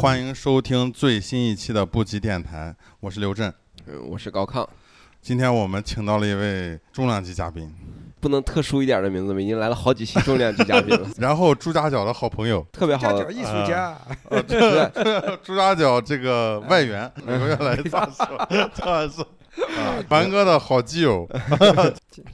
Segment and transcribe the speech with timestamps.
[0.00, 3.52] 欢迎收听最新一期的布吉电台，我是刘震。
[3.88, 4.64] 嗯，我是高亢，
[5.20, 7.68] 今天我们请到了一位重量级嘉宾，
[8.20, 9.40] 不能特殊一点的名字吗？
[9.40, 13.12] 已经来了好几期重量级嘉宾了， 然后朱家角的好朋友，特别好。
[13.12, 13.98] 的家角艺术家，
[15.42, 17.74] 朱家角这个外援，每个月来？
[17.74, 17.90] 一次，
[18.76, 19.22] 开玩笑。
[19.24, 21.28] 啊， 凡哥的好基友。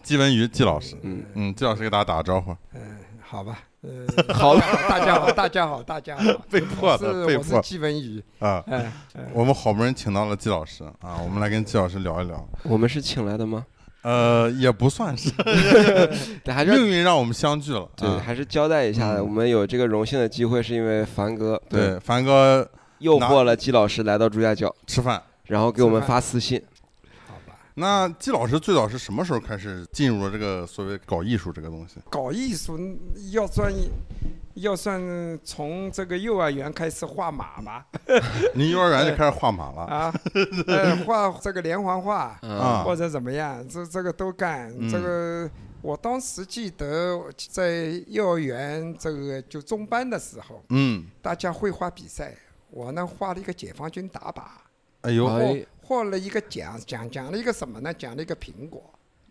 [0.02, 4.56] 季文瑜季老师，嗯，嗯，季老师给大家打个招呼，嗯，好吧，呃，好
[4.88, 8.64] 大家好，大家好，大家好， 被迫的，被迫是我是季文宇，啊。
[9.34, 12.48] 我们好不容易请到了季老师啊，我们来跟季老师聊一聊。
[12.62, 13.66] 我们是请来的吗？
[14.00, 15.30] 呃，也不算是，
[16.42, 17.86] 对，还是命运让我们相聚了。
[17.94, 22.66] 对，啊还是交代一下，嗯我们有这个荣幸的机会，是因为凡哥对，凡哥
[23.00, 25.22] 诱惑了季老师来到朱家角，吃饭。
[25.44, 26.62] 然后给我们发私信。
[27.74, 31.96] 那季老师最早是什么时候开始进入了这个所谓搞艺术这个东西？
[32.08, 32.78] 搞艺术
[33.32, 33.72] 要算
[34.54, 35.00] 要算
[35.42, 37.86] 从这个幼儿园开始画马吧，
[38.54, 40.14] 您幼儿园就开始画马了啊，
[40.68, 45.50] 呃，画这个连环画嗯啊或者怎么样，这这个都干，嗯这个。
[45.82, 52.34] 我当时记得在幼儿园这个就中班的时候，嗯，大家绘画比赛，
[52.70, 54.44] 我呢画了一个解放军打靶，
[55.02, 57.92] 哎呦，哎，获了一个奖，奖奖了一个什么呢？
[57.92, 58.82] 奖了一个苹果，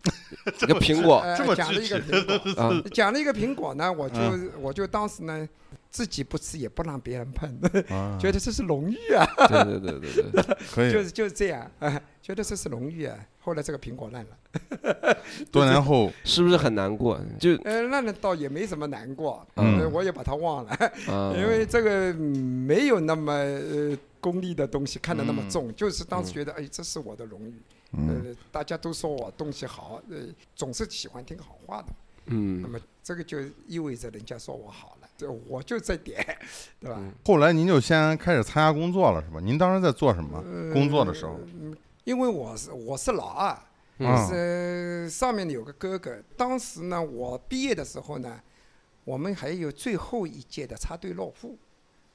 [0.62, 5.48] 一个苹果呃这么讲了一个苹果，啊， 奖了一个苹果呢，我就嗯我就当时呢
[5.90, 7.48] 自己不吃，也不让别人碰，
[7.88, 10.92] 啊 觉得这是荣誉啊，对对对对对，可以。
[10.92, 13.16] 就是就是这样，啊，觉得这是荣誉啊。
[13.40, 15.16] 后来这个苹果烂了，
[15.52, 17.20] 多年后，是不是很难过？
[17.38, 20.70] 就呃，烂了倒也没什么难过，嗯呃我也把它忘了，
[21.08, 22.18] 啊，因为这个嗯
[22.66, 27.54] 没有那么呃功利的东西看得那么重，就是当时觉得哎，这是我的荣誉。
[27.96, 30.16] 嗯，呃，大家都说我东西好，呃，
[30.54, 31.88] 总是喜欢听好话的。
[32.26, 36.24] 嗯那嗯，么这个就意味着人家说我好了，这我就这点，
[36.80, 36.96] 对吧？
[36.98, 39.40] 嗯后来您就先开始参加工作了，是吧？
[39.40, 40.42] 您当时在做什么？
[40.42, 41.38] 呃工作的时候，
[42.04, 43.58] 因为我是我是老二，
[43.98, 46.16] 嗯是上面有个哥哥。
[46.36, 48.40] 当时呢，我毕业的时候呢，
[49.04, 51.58] 我们还有最后一届的插队落户。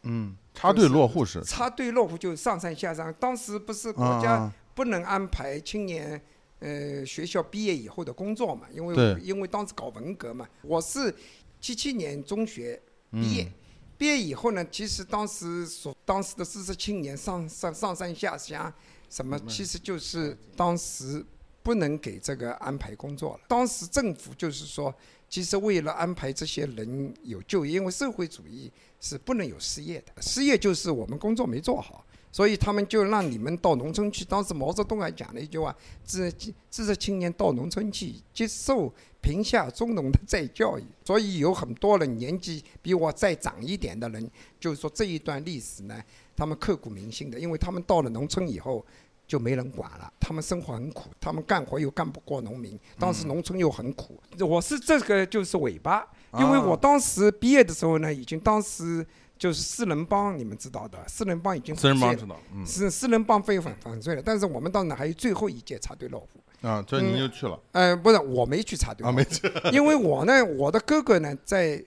[0.03, 6.22] 嗯，插队落户是插队落户就上山下山，当时不是国家啊，不能安排青年，
[6.59, 11.13] 呃，学校毕业以后的工作嘛，因为因为当时搞文革嘛，我是
[11.59, 12.81] 七七年中学
[13.12, 13.51] 毕业，嗯。
[13.97, 18.73] 毕业以后呢，其实当时所当时的知识青年上上上山下乡，
[19.09, 21.22] 什么其实就是当时
[21.61, 23.41] 不能给这个安排工作了。
[23.50, 24.96] 当时政府就是说，
[25.28, 32.06] 其实为了安排这些人有就业，因为社会主义是不能有失业的，失业就是我们工作没做好。
[32.31, 34.23] 所以他们就让你们到农村去。
[34.25, 35.75] 当时毛泽东还讲了一句话
[36.06, 36.31] ：“知
[36.69, 44.29] 知识青年到农村去，接受贫下中农的再教育。”所以有很多人年纪比我再长一点的人，
[44.59, 46.01] 就是说这一段历史呢，
[46.35, 48.85] 他们刻骨铭心的，因为他们到了农村以后。
[49.29, 54.19] 就没人管了，他们生活很苦，他们干活又干不过农民，当时农村又很苦。
[54.40, 56.03] 我是这个就是尾巴，
[56.40, 59.06] 因为我当时毕业的时候呢，已经当时
[59.40, 62.64] 就是四人帮，你们知道的，四人帮已经四人帮知道，嗯。
[62.68, 66.28] 是四人帮被粉粉碎了，但是我们到那还有最后一届插队落户。
[66.68, 67.58] 啊，这你就去了。
[67.72, 71.82] 呃，不是，我没去插队啊，没去， 因为我呢，我的哥哥呢，在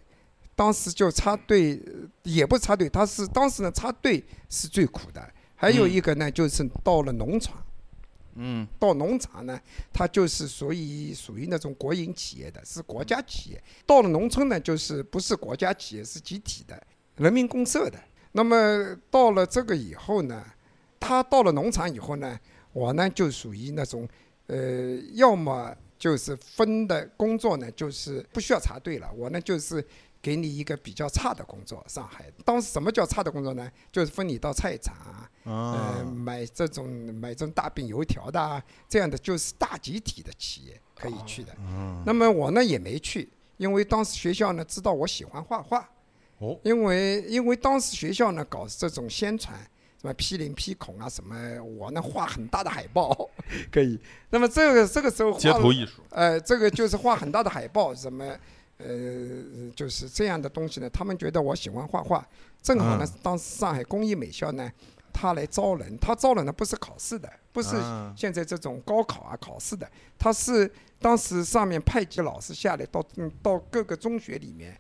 [0.57, 1.93] 当时就插队，呃
[2.23, 5.23] 也不插队，他是当时呢插队是最苦的。
[5.55, 7.63] 还有一个呢，就是到了农场，
[8.37, 8.67] 嗯。
[8.79, 9.61] 到农场呢，
[9.93, 13.63] 他就是属于属于那种国营企业的，是国家企业。
[13.87, 16.83] 到了农村呢，就是不是国家企业，是集体的，
[17.23, 17.99] 人民公社的。
[18.33, 20.45] 那么到了这个以后呢，
[20.99, 22.39] 他到了农场以后呢，
[22.73, 24.09] 我呢就属于那种，
[24.49, 29.85] 呃，要么就是分的工作呢，就是不需要插队了，我呢就是。
[30.23, 33.69] 给你一个比较差的工作，上海当时什么叫差的工作呢？
[33.91, 41.53] 就是分你到菜场啊，呃，啊，买这种买这种大饼油条的啊，这样的就是大集体的企业可以去的。
[41.59, 45.91] 嗯那么我呢也没去，因为当时学校呢知道我喜欢画画，
[46.43, 49.57] 哦，因为因为当时学校呢搞这种宣传，
[50.01, 53.31] 什么批林批孔啊什么，我呢画很大的海报
[53.71, 53.97] 可以。
[54.31, 58.37] 那么这个这个时候画街头艺术，呃，这个就是画很大的海报，什么，
[58.79, 58.89] 呃，
[59.77, 60.91] 就是这样的东西呢。
[60.91, 62.27] 他们觉得我喜欢画画，
[62.61, 64.69] 正好呢嗯，当时上海工艺美校呢，
[65.13, 68.13] 他来招人，他招人呢不是考试的，不是啊。
[68.17, 69.89] 现在这种高考啊考试的，
[70.19, 70.69] 他是
[70.99, 74.77] 当时上面派几老师下来到嗯到各个中学里面，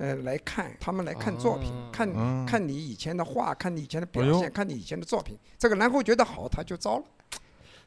[0.00, 2.46] 呃来看，他们来看作品，哦看嗯。
[2.46, 7.04] 看你以前的画，看你以前的表现，看你以前的作品，这个然后觉得好，他就招了。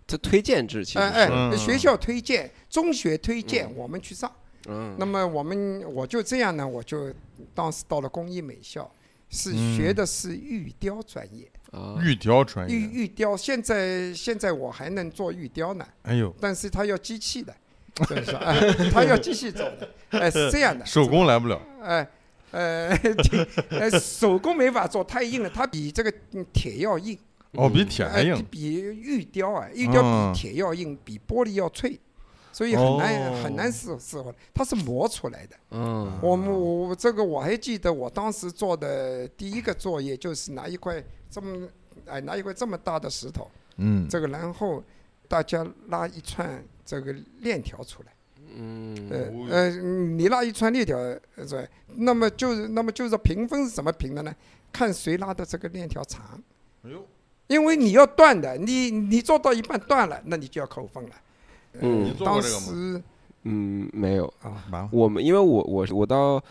[0.06, 4.31] 这推荐制其实哎哎，学校推荐，中学推荐，我们去上。
[4.68, 7.12] 嗯，那么我们我就这样呢，我就
[7.54, 8.89] 当时到了工艺美校，
[9.30, 9.75] 是嗯。
[9.75, 11.50] 学的是玉雕专业。
[11.71, 17.56] 啊，玉雕专玉业，玉雕现在现在我还能做玉雕呢，哎呦，但是它要机器的，
[18.07, 18.60] 所 以说，哎，
[18.92, 20.84] 他要继续走的， 哎，是这样的。
[20.88, 22.07] 手工来不了，哎，
[22.51, 27.18] 呃，挺呃，手工没法做，太硬了，它比这个嗯铁要硬，
[27.51, 32.00] 哦，比铁还哎硬，比玉雕啊，玉雕嗯比铁要硬，比玻璃要脆，
[32.51, 33.42] 所以很难、哦。
[33.44, 35.56] 很难适适合，它是磨出来的。
[35.72, 41.68] 嗯，我们我这个我还记得，我当时做的第一个作业就是拿一块这么
[42.06, 44.84] 哎拿一块这么大的石头，嗯，这个然后
[45.28, 48.13] 大家拉一串这个链条出来。
[48.56, 48.95] 嗯，
[49.50, 51.68] 呃你拉一串链条，呃，是吧？
[51.95, 54.35] 那么就是那么就是评分是怎么评的呢？
[54.71, 56.39] 看谁拉的这个链条长，
[56.83, 57.03] 哎呦，
[57.47, 61.09] 因为你要断的，你你做到一半断了，那你就要扣分了。
[61.80, 62.06] 嗯。
[62.06, 62.65] 你做过当这个吗？
[62.68, 63.03] 时
[63.44, 66.41] 嗯，没有，啊，我们因为我我我到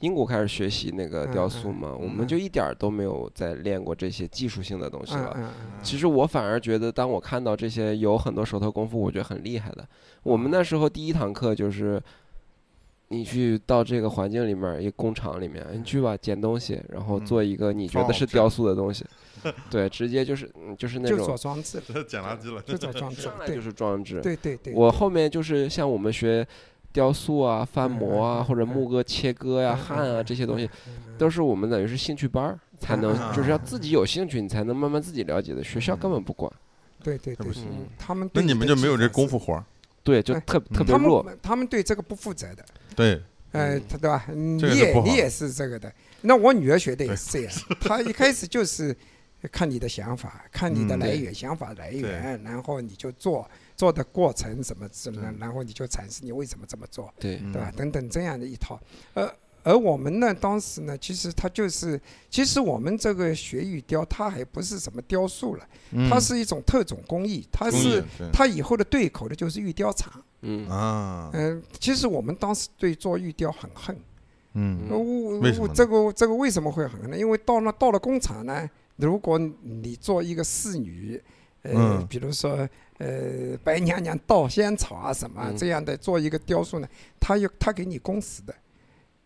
[0.00, 5.52] 英国开始学习那个雕塑嘛，我们嗯就一点儿都没有再练过这些技术性的东西了。
[5.82, 9.86] 其实我反而觉得，当我看到这些有很多手头功夫，我觉得很厉害的。
[10.22, 12.02] 我们那时候第一堂课就是，
[13.08, 19.04] 你去到这个环境里面，一工厂里面，你去吧捡东西，然后嗯做一个你觉得是雕塑的东西，
[19.68, 24.20] 对，直接就是嗯就是那就做种装置捡垃圾了，就做装置上，来就是装置。
[24.22, 24.72] 对对对。
[24.72, 26.46] 我后面就是像我们学
[26.92, 35.62] 雕塑啊、翻模啊，或者木刻切割呀、嗯焊啊嗯这些东西，嗯都是我们等于是兴趣班儿才能嗯，就是要自己有兴趣，你才能慢慢自己了解的。
[35.62, 36.50] 学校根本不管，
[37.02, 37.46] 对对对
[37.98, 39.64] 他们那你们就没有这功夫活儿？
[40.02, 41.22] 对，就哎特特别他弱。
[41.22, 42.64] 们他们对这个不负责的，
[42.96, 43.20] 对，
[43.52, 43.82] 呃，嗯。
[43.88, 44.24] 他对吧？
[44.32, 45.92] 你也你也是这个的。
[46.22, 48.96] 那我女儿学的也是这样，她一开始就是
[49.52, 53.48] 看你的想法，看你的嗯来对源、想法来源，然后你就做
[53.80, 57.72] 做的过程什么什么，然后你就阐释你为什么这么做，对，吧？
[57.74, 58.78] 等等这样的一套，
[59.14, 61.98] 而而我们呢，当时呢，其实它就是，
[62.28, 66.10] 其实我们这个学玉雕，它还不是什么雕塑了，嗯。
[66.10, 68.28] 它是一种特种工艺，它是对。
[68.30, 70.12] 它以后的对口的就是玉雕厂。
[70.42, 70.68] 嗯。
[70.68, 73.96] 啊，嗯，其实我们当时对做玉雕很恨。
[74.52, 74.88] 嗯。
[74.90, 77.16] 呃我我这个这个为什么会很恨呢？
[77.16, 81.18] 因为到了到了工厂呢，如果你做一个侍女，
[81.62, 82.06] 呃，嗯。
[82.06, 82.68] 比如说
[83.00, 86.88] 呃白娘娘倒仙草啊什么、嗯这样的做一个雕塑呢，
[87.18, 88.54] 他有他给你工时的，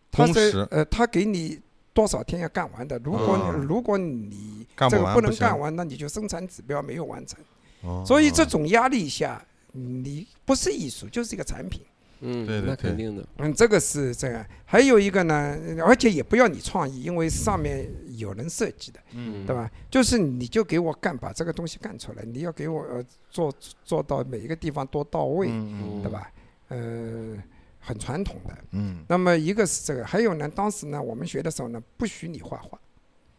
[0.09, 1.59] 他工时呃他给你
[1.93, 2.97] 多少天要干完的。
[3.03, 7.39] 如果、嗯如果你这个不能干完，那你就生产指标没有完成。
[7.81, 11.81] 哦所以这种压力下，你不是艺术就是一个产品。
[12.25, 13.23] 嗯，对对那肯定的。
[13.37, 14.45] 嗯，这个是这样。
[14.65, 15.55] 还有一个呢，
[15.85, 17.87] 而且也不要你创意，因为上面
[18.17, 19.69] 有人设计的，嗯对吧？
[19.91, 26.31] 就是你就给我干，把这个东西干出来，你要给我呃做做到每一个地方都到位，嗯对吧？
[26.69, 27.37] 呃，
[27.79, 28.57] 很传统的。
[28.71, 32.79] 嗯那么一个是这个，还有呢，当时呢，我们学的时候呢，不许你画画。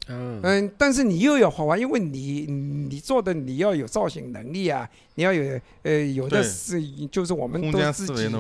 [0.09, 0.41] 嗯。
[0.43, 8.31] 嗯，但是你又要画画，因为你你做的你要有造型能力啊，你要有呃有的是就是我们都自己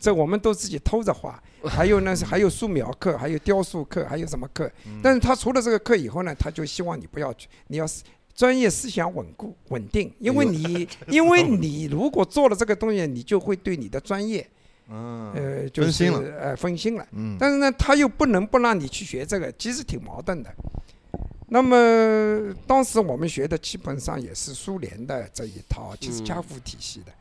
[0.00, 4.70] 这我们都自己偷着画，还有呢是还有素描课，还有雕塑课，还有什么课？
[4.86, 5.00] 嗯。
[5.02, 8.02] 但是他除了这个课以后呢，他就希望你不要去，你要是
[8.34, 14.46] 专业思想稳固稳定，因为你 因为你如果做了这个东西，你就会对你的专业
[14.88, 15.32] 嗯。
[15.34, 16.06] 呃就是
[16.38, 17.04] 呃分心了。
[17.12, 17.36] 嗯。
[17.40, 20.54] 但是呢，他又不能不让你去学这个，其实挺矛盾的。
[21.48, 27.12] 那么当时我们学的基本上也是苏联的这一套，其实嗯家父体系的。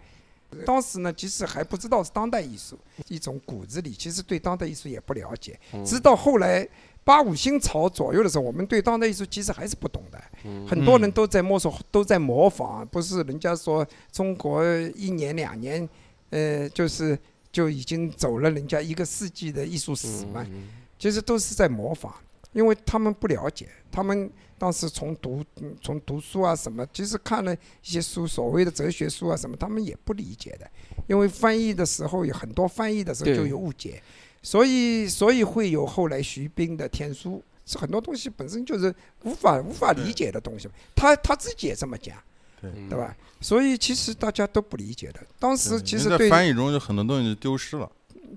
[0.65, 2.77] 当时呢，其实还不知道是当代艺术，
[3.09, 5.59] 一种骨子里其实对当代艺术也不了解。
[5.73, 6.67] 嗯直到后来
[7.03, 10.21] 八五新潮左右的时候，我们对当代艺术其实还是不懂的。
[10.45, 14.63] 嗯很多人都在摸索，都在模仿，不是人家说中国
[14.95, 15.87] 一年两年，
[16.29, 17.17] 呃，就是
[17.51, 20.45] 就已经走了人家一个世纪的艺术史嘛。
[20.49, 20.69] 嗯
[20.99, 22.11] 其实都是在模仿，
[22.57, 30.67] 因为他们不了解，他们当时从读嗯从读书啊什么，其实看了一些书，所谓的哲学书啊什么，他们也不理解的，
[31.05, 34.01] 因为翻译的时候有很多翻译的时候就有误解，
[34.41, 38.91] 所以所以会有后来徐冰的天书，是很多东西本身就是
[39.23, 42.17] 无法无法理解的东西，他他自己也这么讲，
[42.59, 42.71] 对。
[42.89, 43.15] 对吧？
[43.39, 47.87] 所以其实大家都不理解的，当时其实对翻译中有很多东西就丢失了，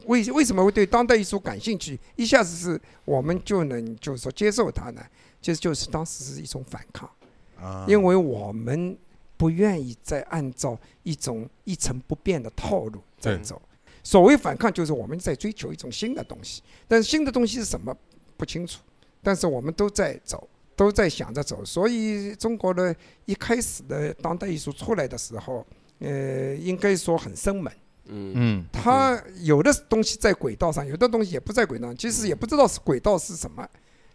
[0.06, 1.98] 为为什么会对当代艺术感兴趣？
[2.16, 5.02] 一下子是我们就能就是说接受它呢？
[5.42, 7.10] 其实就是当时是一种反抗，
[7.58, 8.96] 啊，因为我们
[9.36, 13.60] 不愿意再按照一种一成不变的套路在走。
[14.02, 17.96] 所谓反抗，就是我们在追求一种新的东西，但是新的东西是什么
[18.36, 18.80] 不清楚，
[19.22, 21.64] 但是我们都在走，都在想着走。
[21.64, 22.94] 所以中国的
[23.24, 25.66] 一开始的当代艺术出来的时候，
[26.00, 27.72] 呃，应该说很生猛。
[28.06, 33.66] 嗯嗯它有的东西在轨道上，有的东西也不在轨道上，其实也不知道是轨道是什么，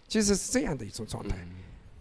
[0.07, 1.35] 其实是这样的一种状态。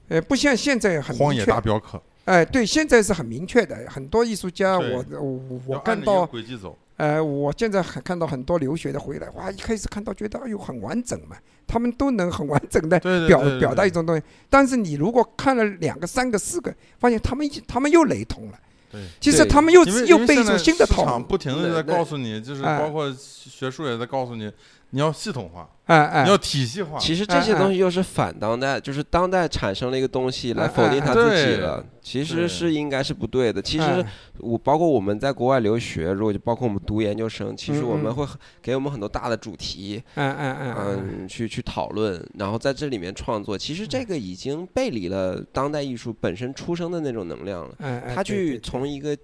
[0.09, 1.61] 呃，不像现在很明确荒野大。
[1.61, 11.37] 镖客，哎、对，现在是很明确的，很多艺术家，我我我看到，轨迹走，呃，我现在还看到很多留学的回来，哇，一开始看到觉得哎呦很完整嘛，
[11.67, 12.99] 他们都能很完整的
[13.29, 14.23] 表表达一种东西。
[14.51, 18.59] 但是你如果看了两个、三个、四个，发现他们一他们又雷同了。
[18.95, 19.03] 对。
[19.21, 21.27] 其实对他们又因为又被一种新的套市场路。
[21.27, 24.51] 不停的在告诉你，就是哎包括学术也在告诉你，
[24.95, 26.97] 你要系统化，哎哎你要体系化。
[27.01, 33.61] 其实这些东西又是反当代，就是当代产生了一个东西来哎否定哎他自己对了，其实是应该是不对的。
[33.61, 34.07] 其实哎
[34.39, 38.25] 我包括我们在国外留学，如果就包括我们读研究生，其实我们会
[38.63, 43.59] 给我们很多大的主题，嗯嗯嗯嗯，嗯，去去讨论，然后在这里面创作。
[43.59, 47.75] 其实这个已经背离了当代艺术本身出生的那种能量了。
[48.15, 49.17] 他去从一个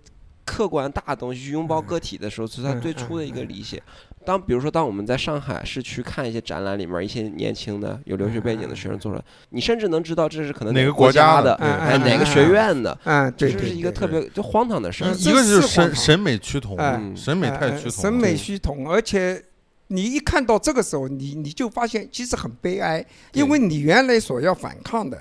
[0.44, 3.80] 客观大的东西去拥抱嗯个体的时候，是他嗯最初的一个嗯理解。
[4.24, 15.18] 当比如说，当我们在上海市区看一些展览里面，一些年轻的有留学背景的学生做出来，你甚至能知道这是可能哪个个国家的，嗯哎，嗯哪个学院的，嗯，这是一个特别就荒唐的事儿嗯。
[15.18, 19.42] 一个就是审审美趋同哎，审美太趋同，审美趋同，而且
[19.86, 25.18] 你一看到这个时候，你你就发现其实很悲哀，因为你原来所要反抗的，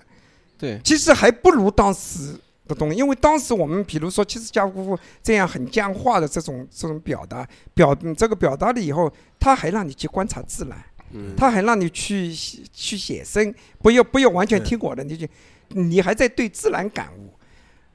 [0.57, 2.35] 对，其实还不如当时
[2.69, 2.97] 的东西。
[2.97, 12.33] 因为当时我们比如说七十家夫妇这样很僵化的这种这种表达，表嗯这个表达了以后，他还让你去观察自然，嗯，他还让你去
[12.71, 15.27] 去写生，不要不要完全听我的，你就
[15.69, 17.33] 你还在对自然感悟。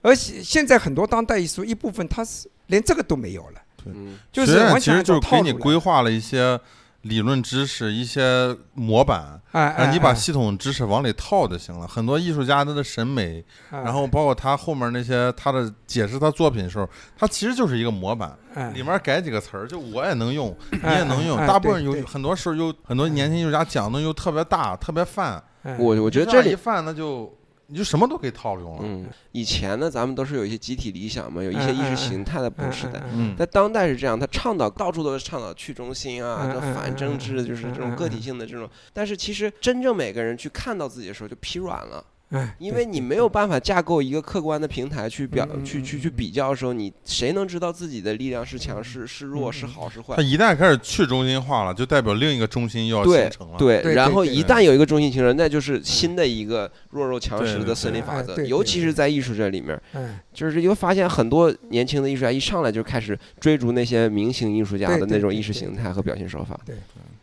[0.03, 3.63] 而且现在很多当代艺术一部分，他是连这个都没有了。
[3.87, 6.59] 嗯，就是其完全就是给你规划了一些
[7.05, 11.87] 理论知识、一些模板，哎哎，让你把哎系统知识往里套就行了。
[11.87, 21.39] 很多艺术家他的审美，哎然后包括他后面那些他的解释他作品的时候，他其实就是一个模板，哎里面改几个词儿，就我也能用，你哎也能用。
[21.39, 27.31] 哎大部分有很多时候有很多年轻艺术家讲的又特别大、特别泛，哎我我觉得这一泛那就
[27.67, 28.81] 你就什么都可以套用了。
[28.83, 33.03] 嗯，以前呢，咱们都是有一些集体理想嘛，有一些意识形态的不时代。
[33.13, 38.69] 嗯在当代是这样，他倡导到处都是倡导去中心啊，嗯这反政治就是这种个体性的这种。
[38.93, 42.05] 但是其实真正每个人去看到自己的时候就疲软了，
[42.35, 50.23] 哎， 因为你没有办法架构一个客观的平台去表去去去比较的时候，你谁能知道自己的力量是强是是弱是好是坏他？
[50.23, 53.57] 一旦开始去中心化了，就代表另一个中心又要对形成了。
[53.57, 59.81] 对，然后一旦有一个中心形成，那就是新的一个弱肉强食的森林法则，尤其是在艺术这里面。
[59.93, 66.59] 哎，就是你会发现很多年轻的艺术家一上来就开始追逐那些明星艺术家的那种意识形态和表现手法。
[66.67, 66.75] 对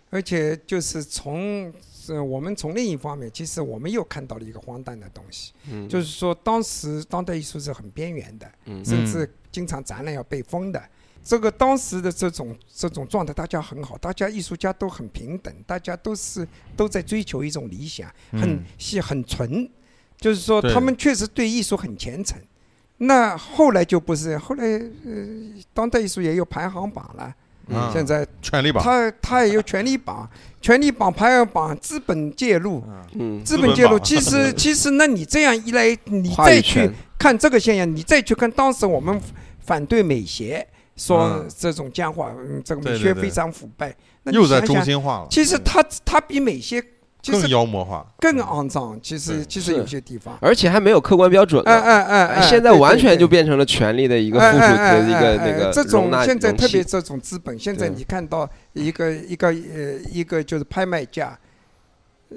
[0.10, 1.72] 而且就是从
[2.10, 8.84] 呃我们从另一方面，其实我们又看到了一个荒诞的东西，嗯，就是说当时当代艺术是很边缘的，嗯。
[8.84, 10.82] 甚至经常展览要被封的。
[11.24, 18.64] 这个当时的这种这种状态，大家很好，大家艺术家都很平等，大家都是都在追求一种理想，很嗯。
[18.80, 19.70] 是很纯，
[20.18, 22.40] 就是说他们确实对艺术很虔诚。
[22.98, 27.36] 那后来就不是，后来呃，当代艺术也有排行榜了，
[27.68, 27.90] 嗯。
[27.94, 30.30] 现在权力榜，他他也有权力榜，
[30.62, 32.84] 权力榜排行榜，资本介入，
[33.44, 34.00] 资本介入。
[34.00, 39.20] 其实其实，那你这样一来，你再去，看这个现象，你再去看当时我们
[39.60, 41.48] 反对美协，说嗯。
[41.58, 43.96] 这种僵化，嗯，这个美协非常腐败。
[44.26, 46.88] 又在中心化了，其实他他比美协其
[47.28, 48.06] 更实妖魔化。
[48.20, 48.98] 更肮脏。
[49.04, 51.74] 其实其实有些地方，而且还没有客观标准哎。
[51.74, 56.52] 哎哎哎，现在完全就变成了权力的一个附属的一个哎那个这种现在。
[56.62, 61.36] 特别这种资本，现在你看到一个一个呃一个就是拍卖价，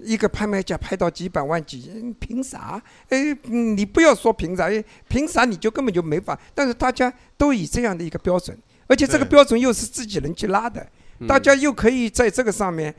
[0.03, 2.81] 一个拍卖价拍到几百万几，嗯凭啥？
[3.11, 6.39] 哎，嗯你不要说凭啥，哎凭啥你就根本就没法。
[6.55, 10.89] 但是大家都以这样的一个标准，而且这个标准又是自己人去拉的，嗯
[11.29, 12.93] 大家又可以在这个上面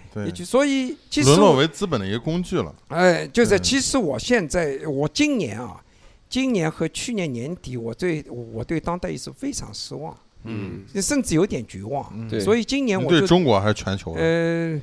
[0.45, 2.73] 所以其实我沦落为资本的一个工具了。
[2.87, 5.83] 哎，就是其实我现在我今年啊，
[6.29, 12.09] 今年和去年年底，我对我对当代艺术非常失望，嗯，甚至有点绝望。
[12.39, 14.13] 所以今年我对中国还是全球？
[14.13, 14.81] 呃，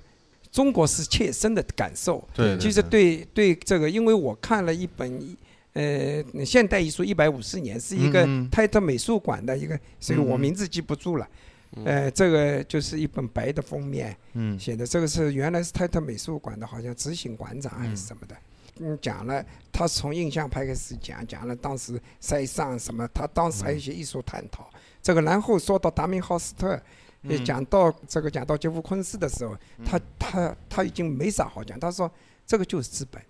[0.50, 2.22] 中国是切身的感受。
[2.34, 5.36] 对，其实对对这个，因为我看了一本
[5.72, 11.24] 呃现代艺术一百五十年，是一个泰特美术馆的一个，所以我名字记不住了。
[11.24, 11.38] 嗯
[11.84, 18.36] 呃，这个就是一本白的封面嗯写的，这个是原来是泰特美术馆的，好像执行馆长还是什么的。
[18.80, 24.70] 嗯，讲了他从印象派开始讲，讲了当时塞尚什么，他当时还有一些艺术探讨。
[25.02, 26.80] 这个然后说到达明浩斯特，
[27.22, 32.10] 也嗯讲到这个讲到杰夫昆斯的时候，他他他已经没啥好讲，他说
[32.46, 33.22] 这个就是资本，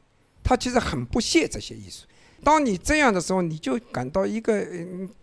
[0.42, 2.06] 他其实很不屑这些艺术。
[2.44, 4.66] 当你这样的时候，你就感到一个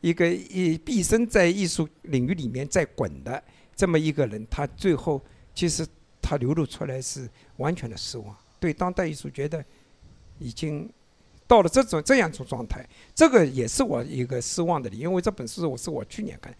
[0.01, 3.43] 一个一毕生在艺术领域里面在滚的
[3.75, 5.21] 这么一个人，他最后
[5.53, 5.85] 其实
[6.21, 8.35] 他流露出来是完全的失望。
[8.59, 9.63] 对当代艺术觉得
[10.37, 10.89] 已经
[11.47, 16.55] 到了这种这样一种状态，这个也是我一个失望的理由，因为这本书我是我去年看，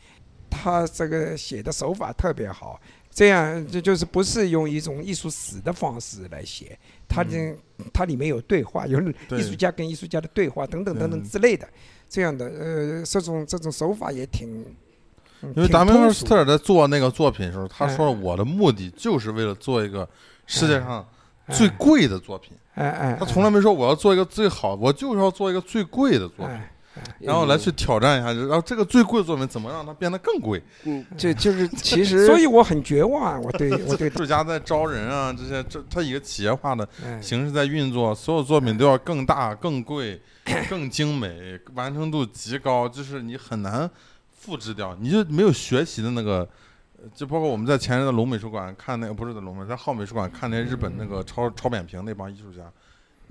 [0.50, 2.80] 他这个写的手法特别好，
[3.12, 6.78] 这样这就是不是用一种艺术史的方式来写，
[7.10, 7.58] 它这
[7.92, 9.02] 它里面有对话，有
[9.32, 11.68] 艺术家跟艺术家的对话等等等等之类的，
[12.08, 14.64] 这样的呃这种这种手法也挺。
[15.56, 17.96] 因为达明斯特尔在做那个作品的时候，他哎。
[17.96, 20.08] 说了我的目的就是为了做一个
[20.46, 21.06] 世界上
[21.46, 21.56] 哎。
[21.56, 22.52] 最贵的作品。
[22.76, 26.72] 哎哎，他从来没说我要做一个最好，我就是要做一个最贵的作品，哎
[27.20, 30.62] 然后来去挑战一下，然后这个最贵的作品怎么让它变得更贵？
[30.84, 40.22] 嗯，就就是其实， 所以我很绝望啊，我对我对 艺术家在招人啊，这些这他一个企业化的哎形式在运作，所有作品都要更大、更贵、
[40.70, 43.90] 更精美，完成度极高，就是你很难
[44.32, 46.48] 复制掉，你就没有学习的那个。
[47.02, 52.70] 呃就包括我们在前任的龙美术馆看那个，不是在龙美，在浩美术馆看那日本那个超超扁平那帮艺术家，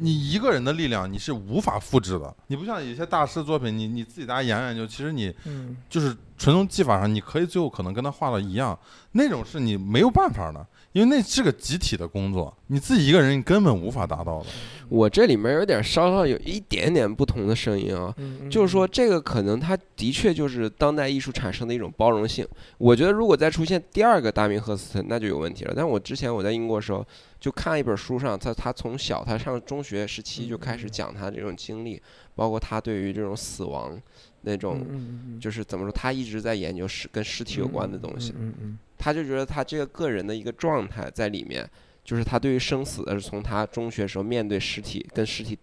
[0.01, 2.35] 你一个人的力量你是无法复制的。
[2.47, 8.79] 你不像有些大师作品，你你自己大家研究研究，其实你嗯就是纯从技法上，你可以最后可能跟他画的一样，
[9.13, 14.47] 那种是你没有办法的，因为那是个集体的工作，你自己一个人你根本无法达到的。
[14.89, 22.47] 我这里面有点稍稍有一点点不同的声音啊，嗯就是说这个可能它的确就是当代艺术产生的一种包容性。
[22.79, 25.75] 我觉得如果再出现第二个大明赫斯特，那就有问题了。
[25.77, 27.05] 但我之前我在英国的时候
[27.39, 32.01] 就看一本书上，他他从小他上中学时期就开始讲他这种经历，
[32.35, 34.01] 包括他对于这种死亡
[34.49, 34.85] 那种。
[34.89, 41.65] 嗯就是怎么说，他一直在研究尸跟尸体有关的东西，嗯嗯他就觉得他这个个人的一个状态在里面，
[42.03, 45.57] 就是他对于生死是从他中学时候面对尸体跟尸体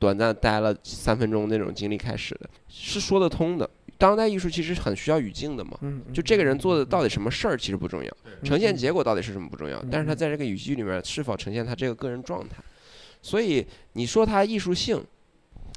[0.00, 3.70] 短暂待了三分钟那种经历开始的，是说得通的。
[3.96, 8.10] 当代艺术其实很需要语境的嘛，嗯，就这个人做的到底什么事儿其实不重要，
[8.42, 12.56] 呈现结果到底是什么不重要嗯，但是他在这个语境里面是否呈现他这个个人状态，
[13.22, 15.00] 所以你说他艺术性，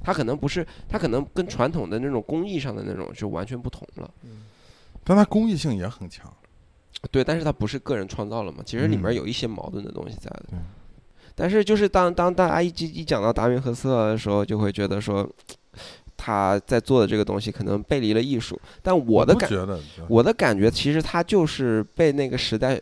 [0.03, 4.11] 他可能不是，他可能跟传统的那种工艺上的那种就完全不同了。
[5.03, 6.31] 但它工艺性也很强。
[7.09, 10.45] 对，但是它不是个人创造了嘛，其实里面嗯有一些矛盾的东西在的。
[10.51, 10.59] 嗯
[11.35, 15.27] 但是就是当当大家一一一讲到达明和斯特的时候，就会觉得说
[16.15, 18.59] 他在做的这个东西可能背离了艺术。
[18.83, 22.79] 但我的感不觉得，我的感觉其实他就是被那个时代，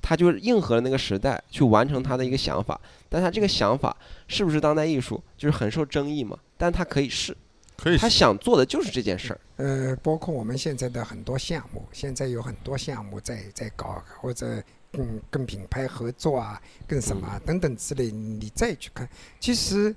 [0.00, 2.80] 他就是应和了那个时代去完成他的一个想法。
[3.08, 6.36] 但他这个想法是不是当代艺术，就是很受争议嘛。
[6.62, 7.36] 但他可以试，
[7.76, 9.40] 可以他想做的就是这件事儿。
[9.56, 19.08] 呃，包括我们现在的很多项目，现在有很多项目在在搞，或者嗯跟品牌合作啊，跟什么啊等等之类，你再去看，
[19.40, 19.92] 其实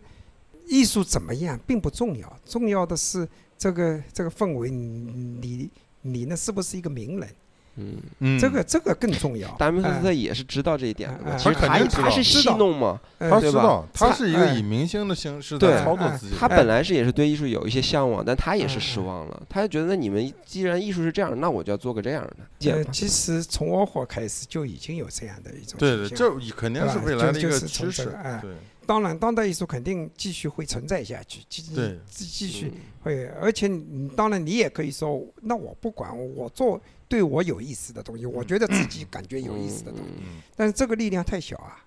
[0.66, 7.30] 艺术怎么样并不重要，重要的是这个这个氛围，你你你呢是不是一个名人？
[7.78, 9.50] 嗯，嗯，这个这个更重要。
[9.58, 16.38] 达明赫斯特哎也是知道这一点的其实他他是戏弄嘛，对吧知道，他他是一个哎以明星的形式对在操作自己的。
[16.40, 19.44] 他本来是也是对艺术有一些向往，但他也是失哎望了。
[19.50, 22.24] 他就觉得，那你们既然艺术是这样，那我就要做个这样
[22.60, 22.84] 的。
[22.92, 28.40] 其实从沃霍开始就已经有这样的一种对对，这肯定是未来的一个趋势这个哎。
[28.42, 28.52] 对
[28.86, 40.24] 当然，当代艺术肯定继续会存在下去，继对继继续嗯会，而且你当然你也可以说，那我不管，我做对我有意思的东西，我觉得自己感觉有意思的东西，
[40.56, 41.82] 但是这个力量太小啊。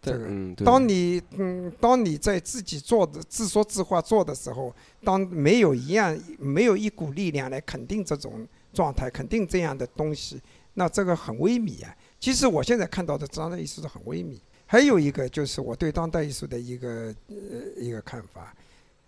[0.00, 0.26] 这个
[0.64, 10.40] 当你嗯，当你在自己做的自说自话做的时候，当没有一样没有一股力量来肯定这种状态，肯定这样的东西，
[10.74, 11.96] 那这个很微米啊。
[12.18, 14.40] 其实我现在看到的当代艺术是很微米。
[14.72, 17.36] 还有一个就是我对当代艺术的一个呃
[17.76, 18.56] 一个看法，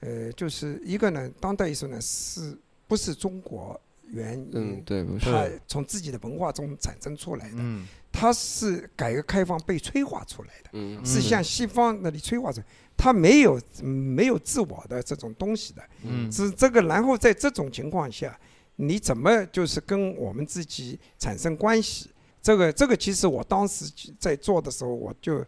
[0.01, 2.55] 呃，就是一个呢，当代艺术呢是
[2.87, 10.71] 不是中国原嗯，对，不是，它从自己的文化中产生出来的，嗯它是改革开放被催化出来的。
[10.75, 16.83] 嗯，是向西方那里催化出来，它没有嗯没有自我的这种东西的，嗯是这个。
[16.83, 18.39] 然后在这种情况下，
[18.77, 22.11] 你怎么就是跟我们自己产生关系？
[22.45, 25.43] 这个这个其实我当时在做的时候，我就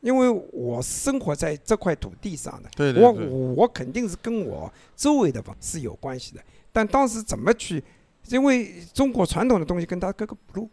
[0.00, 6.42] 因为我生活在这块土地上的，我对对对我肯定是跟我周围的是有关系的。
[6.72, 7.80] 但当时怎么去？
[8.30, 10.68] 因为中国传统的东西跟它格格不入。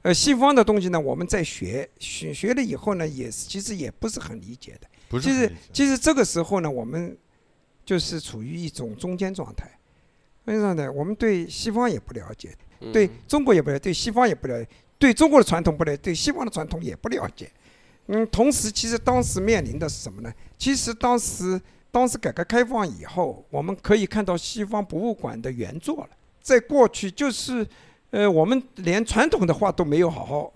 [0.00, 5.20] 呃，西方的东西呢，我们在学学学了以后呢，也是其实也不是很理解的。
[5.20, 7.14] 其实不是其实其实这个时候呢，我们
[7.84, 9.70] 就是处于一种中间状态。
[10.44, 10.90] 为什么呢？
[10.90, 17.50] 我们对西方也不了解，嗯对中国也不了解，对西方也不了解，对中国的传统不了解，对西方的传统也不了解。
[18.06, 20.32] 嗯，同时，其实当时面临的是什么呢？
[20.56, 21.60] 其实当时，
[21.90, 26.10] 当时改革开放以后，我们可以看到西方博物馆的原作了。
[26.40, 27.66] 在过去，就是，
[28.10, 30.52] 呃，我们连传统的画都没有好好，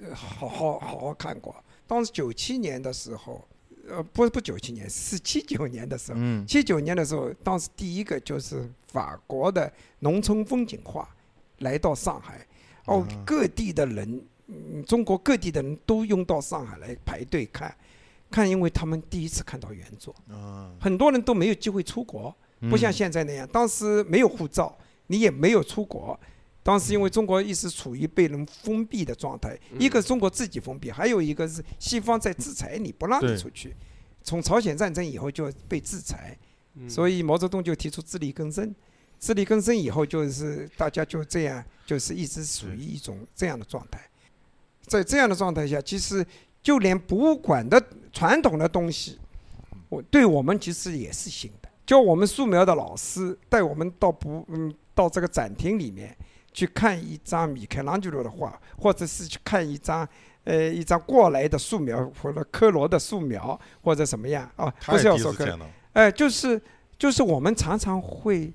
[0.00, 1.54] 呃，好好好好看过。
[1.86, 3.46] 当时九七年的时候，
[3.86, 11.06] 呃，不不九七年，是七九年的时候，嗯七九年的时候，当时第一个就是法国的农村风景画
[11.58, 12.46] 来到上海，
[12.86, 17.74] 哦啊，各地的人，嗯，中国各地的人都涌到上海来排队看，
[18.30, 22.34] 看，因为他们第一次看到原作，啊，很多人都没有机会出国，
[22.70, 24.76] 不像嗯现在那样，当时没有护照，
[25.08, 26.18] 你也没有出国。
[26.62, 33.74] 当时因为中国一直处于被人封闭的状态，一个中国自己封闭，还有一个是西方在制裁你，不让对你出去。
[34.22, 36.36] 从朝鲜战争以后就被制裁，
[36.86, 38.74] 所以以毛泽东就提出自力更生。
[39.18, 44.00] 自力更生以后，就是大家就这样，就是一直属于一种这样的状态。
[44.86, 46.24] 在这样的状态下，其实
[46.62, 49.18] 就连博物馆的传统的东西，
[49.88, 51.68] 我对我们其实也是新的。
[51.84, 56.14] 教我们素描的老师带我们到博嗯到这个展厅里面
[56.52, 60.06] 去看一张米开朗基罗的画，或者是去看一张
[60.44, 64.72] 呃一张过来的素描，或者科罗的素描，或者什么样啊？
[64.80, 65.58] 他不是也要说科
[65.94, 66.60] 哎，就是
[66.98, 68.52] 就是我们常常会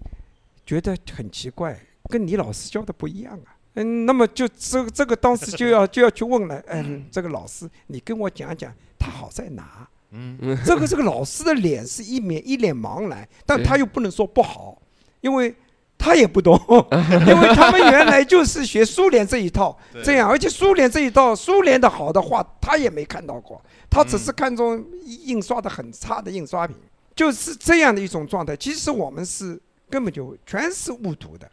[0.65, 3.56] 觉得很奇怪，跟你老师教的不一样啊。
[3.76, 9.88] 嗯，那么就这个这个当时就要 就要去问了，嗯，这个老师，你跟我讲讲他好在哪？
[10.15, 14.80] 嗯这个这个老师的脸是一面一脸茫然，但他又不能说不好，
[15.21, 15.56] 因为
[15.97, 16.56] 他也不懂，
[17.26, 26.78] 因为他们原来就是学苏联这一套，这样，而且苏联这一套，苏联的好的画他也没看到过，他只是嗯看中印刷的很差的印刷品，
[27.15, 28.56] 就是这样的一种状态。
[28.56, 29.60] 其实我们是
[29.93, 31.47] 根本就全是误读的，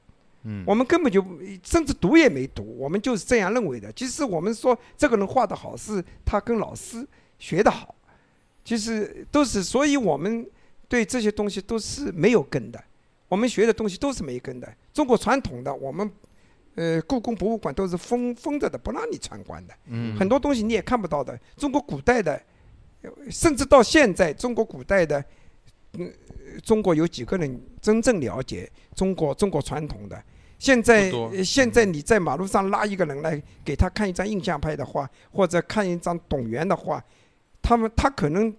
[0.45, 1.23] 嗯，我们根本就
[1.63, 3.93] 甚至读也没读，我们就是这样认为的。
[3.93, 7.07] 其实我们说这个人画的好，是他跟老师
[7.39, 7.95] 学的好，
[8.65, 10.49] 其实都是，所以我们
[10.89, 12.83] 对这些东西都是没有根的，
[13.29, 14.67] 我们学的东西都是没根的。
[14.95, 16.11] 中国传统的，我们
[16.77, 21.39] 呃故宫博物馆都是封封着的，不让你参观的，嗯很多东西你也看不到的。
[21.59, 22.43] 中国古代的，
[23.03, 25.23] 呃甚至到现在，中国古代的，
[25.95, 26.13] 嗯，
[26.63, 30.23] 中国有几个人真正了解中国中国传统的？
[30.59, 31.11] 现在
[31.43, 37.03] 现在你在马路上拉一个人来给他看一张印象派的画，或者看一张董源的画，
[37.63, 38.55] 他们他可能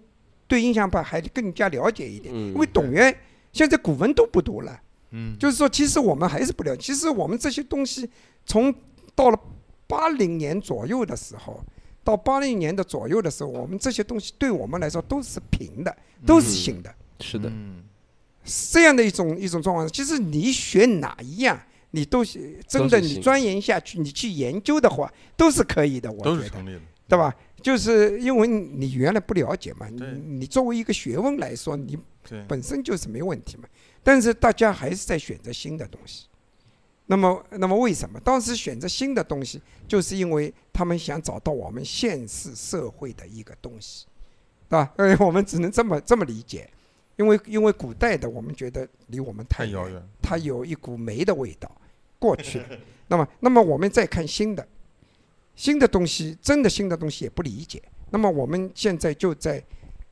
[0.48, 3.16] 对印象派还更加了解一点，嗯因为董源
[3.54, 4.82] 现在古文都不读了。
[5.12, 6.82] 嗯就是说，其实我们还是不了解。
[6.82, 8.10] 其实我们这些东西，
[8.46, 8.74] 从
[9.14, 9.40] 到了
[9.86, 11.64] 八零年左右的时候，
[12.04, 17.84] 到八零年的左右的时候，我们这些东西对我们来说都是平的，都是新的，是的，嗯
[18.44, 19.88] 是这样的一种一种状况。
[19.88, 21.60] 其实你选哪一样，
[21.92, 26.12] 你都真的，你钻研下去，你去研究的话，都是可以的。
[26.12, 27.34] 我觉得，都是成立的，对吧？
[27.62, 30.02] 就是因为你原来不了解嘛，你
[30.40, 31.96] 你作为一个学问来说，你，
[32.48, 33.64] 本身就是没问题嘛。
[34.04, 36.26] 但是大家还是在选择新的东西。
[37.06, 44.08] 那么，那么为什么当时选择新的东西，就是因为他们想找到我们现实社会的一个东西，
[44.68, 44.92] 对吧？
[44.98, 46.68] 呃， 我们只能这么这么理解，
[47.18, 51.70] 因为因为古代的我们觉得离我们太遥远，它有一股煤的味道，
[52.18, 52.80] 过去了。
[53.08, 54.68] 那么，那么我们再看新的，
[55.56, 57.82] 新的东西，真的新的东西也不理解。
[58.10, 59.64] 那么我们现在就在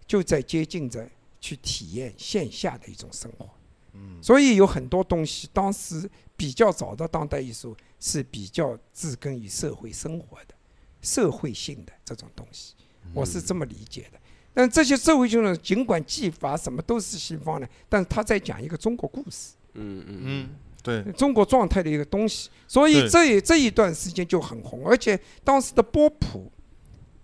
[0.06, 1.08] 就在接近着
[1.40, 3.50] 去体验线下的一种生活。
[3.94, 10.54] 嗯所以有很多东西，当时比较早的当代艺术是比较植根于社会生活的、
[11.02, 12.76] 社会性的这种东西，
[13.14, 14.20] 我是这么理解的。
[14.60, 19.54] 但这些社会性的，尽管技法什么都是西方的，但是他在讲一个中国故事。
[19.76, 20.50] 嗯嗯嗯，
[20.84, 26.52] 对，中国状态的一个东西，所以这一这一段时间就很红，而且当时的波普，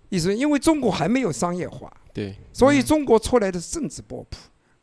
[0.08, 4.38] 意思因为中国还没有商业化，对，所以嗯中国出来的是政治波普，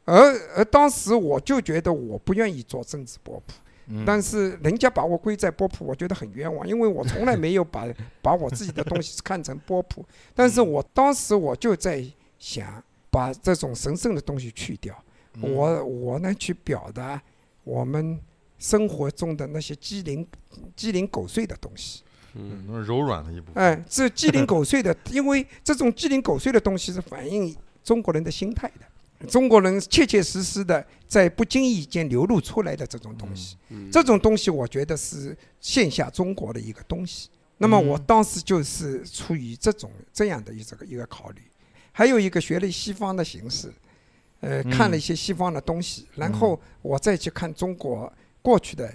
[0.05, 0.15] 而
[0.55, 3.55] 而当时我就觉得我不愿意做政治波普，
[3.87, 4.05] 嗯。
[4.05, 7.87] 但是人家把我归在波普，我觉得很冤枉，因为我从来没有把
[8.21, 12.05] 把我自己的东西看成波普，但是我当时我就在
[12.43, 14.93] 想把这种神圣的东西去掉，
[15.35, 17.23] 嗯我我呢去表达
[17.63, 18.19] 我们
[18.59, 20.27] 生活中的那些鸡零
[20.75, 22.03] 鸡零狗碎的东西。
[22.35, 33.57] 嗯嗯柔软的一部分，哎，这鸡零狗碎的，因为这种鸡零狗碎的东西是反映中国人的心态的，中国人切切实实的在不经意间流露出来的这种东西。
[33.69, 37.29] 嗯这种东西，我觉得是线下中国的一个东西。
[37.59, 41.43] 那么我嗯当时就是出于这种这样的一这个一个考虑，
[41.93, 43.73] 还有一个学了西方的形式，
[44.41, 48.93] 呃，看了一些西方的东西，然后我再去看中国过去的。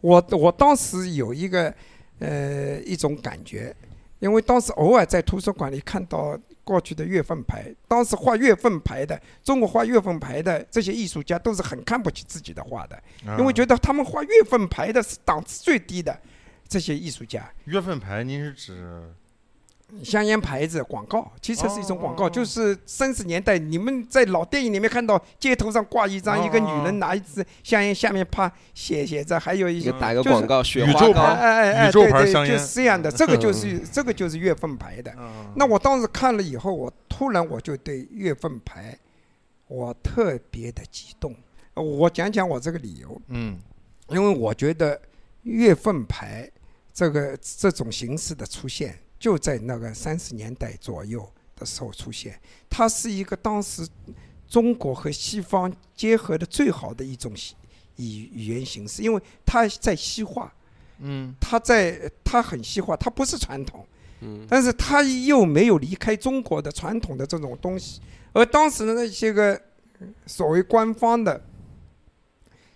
[0.00, 1.72] 我我当时有一个
[2.18, 3.74] 呃一种感觉，
[4.18, 13.02] 因为当时偶尔在图书馆里看到过去的月份牌，当时画月份牌的中国画月份牌的这些艺术家都是很看不起自己的画的。
[13.38, 16.18] 因为觉得得他们画月份牌的是档次最低的
[16.68, 19.08] 这些艺术家，月份牌，您是指
[20.02, 22.30] 香烟牌子广告，其实是一种广告，哦。
[22.30, 31.40] 就是三十年代你们在老电影里面看到街头上挂一张，哦一个女人拿一支香烟，下面啪写写着，还有一些打个就是广告，雪宇宙牌花膏。
[31.40, 32.56] 哎，哎哎，宇宙对对，牌香烟。
[32.56, 35.12] 就是这样的，这个就是这个就是月份牌的。
[35.18, 35.52] 嗯。
[35.56, 38.98] 那我当时看了以后，我突然我就对月份牌，
[39.68, 41.34] 我特别的激动。
[41.74, 43.58] 呃我讲讲我这个理由，嗯。
[44.08, 45.00] 因为我觉得
[45.44, 46.50] 月份牌
[46.92, 53.86] 这个这种形式的出现，就在那个三十年代左右的时候出现，它是一个当时
[54.48, 57.32] 中国和西方结合的最好的一种
[57.96, 60.52] 语语言形式，因为它在西化，
[60.98, 61.34] 嗯。
[61.40, 63.86] 它在它很西化，它不是传统。
[64.20, 64.46] 嗯。
[64.48, 68.00] 但是他又没有离开中国的传统的这种东西，
[68.32, 69.54] 而当时的那些个
[70.00, 71.40] 嗯所谓官方的，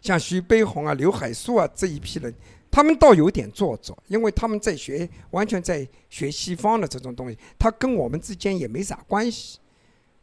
[0.00, 2.32] 像徐悲鸿啊、刘海粟啊这一批人，
[2.70, 9.58] 他们倒有点做作，因为他们在学，完全在学西方的这种东西，他跟我们之间也没啥关系。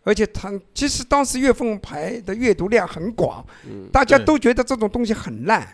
[0.03, 5.67] 而且他其实当时月份牌的阅读量很广，嗯，大家都觉得这种东西很烂，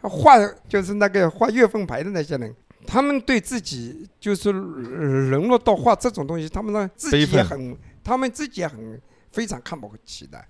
[0.00, 2.54] 画就是那个画月份牌的那些人，
[2.86, 10.40] 他们对自己就是呃沦落到画这种东西，他们呢自己也很，他们自己也很非常看不起的。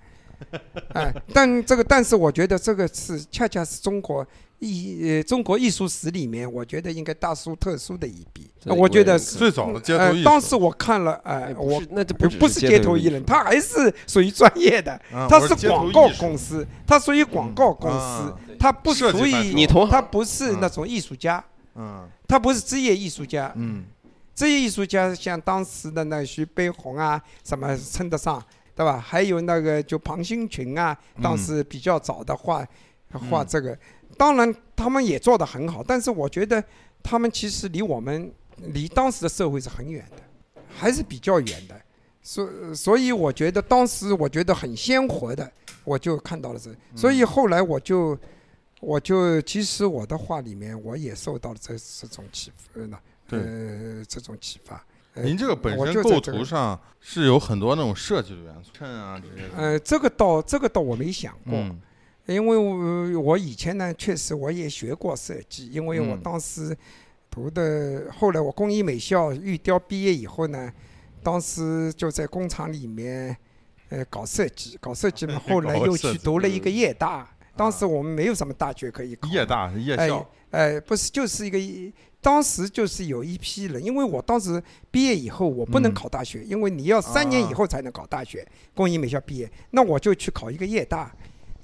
[0.94, 4.26] 哎，但这个，但是我觉得这个是恰恰是中国
[4.58, 8.50] 艺呃中国艺术史里面，我觉得应该大书特书的一笔。
[8.66, 15.00] 我觉得是，最早的街头艺人，呃当时我看了，哎、我那就不只是是街头艺人，他还是属于专业的。
[15.28, 23.52] 他是广告公司，他属于广告公司啊，它不属于设计范畴你同行它不是那种艺术家，嗯他不是职业艺术家。
[23.56, 23.84] 嗯
[24.34, 28.42] 职业艺术家像当时的那徐悲鸿啊，什么称得上，
[28.74, 28.98] 对吧？
[28.98, 32.66] 还有那个就庞新群啊，当时比较早的画
[33.10, 33.78] 画嗯这个，
[34.16, 36.62] 当然他们也做得很好，但是我觉得
[37.02, 41.80] 他们其实离我们离当时的社会是很远的，还是比较远的。
[42.22, 45.50] 所所以我觉得当时我觉得很鲜活的，
[45.84, 48.16] 我就看到了这，所以后来我就
[48.80, 54.82] 我就其实我的画里面我也受到了这这种启发呢，对呃，这种启发。
[55.14, 59.56] 呃您这个本身构图上是有很多那种设计的元素，衬啊这些的。
[59.56, 61.80] 呃，这个倒这个倒我没想过，嗯
[62.26, 66.74] 因为我我以前呢确实我也学过设计，因为我嗯当时
[67.28, 70.72] 读的，后来我工艺美校玉雕毕业以后呢，
[71.20, 73.36] 当时就在工厂里面
[73.88, 81.58] 呃搞设计，搞设计嘛， 后来又去读了一个夜大，当时啊我们没有什么大学可以考，夜大是夜哎校，呃，不是，就是一个，
[82.20, 91.12] 当时就是有一批人，因为我当时毕业以后，我不能嗯考大学，因为你要三年以啊后才能考大学，工艺美校毕业，那我就去考一个夜大。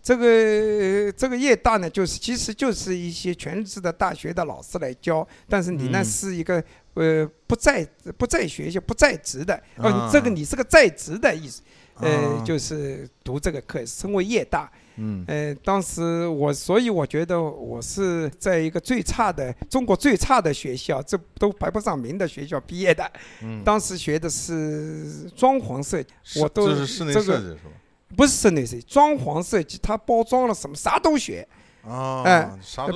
[0.02, 11.60] 这个这个夜大呢，就是其实就是一些全职的大学的老师来教，但是你呢嗯是一个呃不在不在学校不在职的，哦，这个你是个在职的意思，
[11.96, 14.72] 呃，啊就是读这个课称为夜大。
[14.98, 23.10] 嗯呃，当时我，所以我觉得我是在一个最差的中国最差的学校，这都排不上名的学校毕业的。
[23.42, 27.70] 嗯， 当时学的是装潢设计，我都这是室内这个设计是吧？
[28.16, 31.46] 不是室内设计，装潢设计，它包装了什么啥都学，
[31.82, 32.50] 啊，哎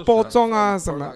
[0.04, 1.12] 包装啊什么。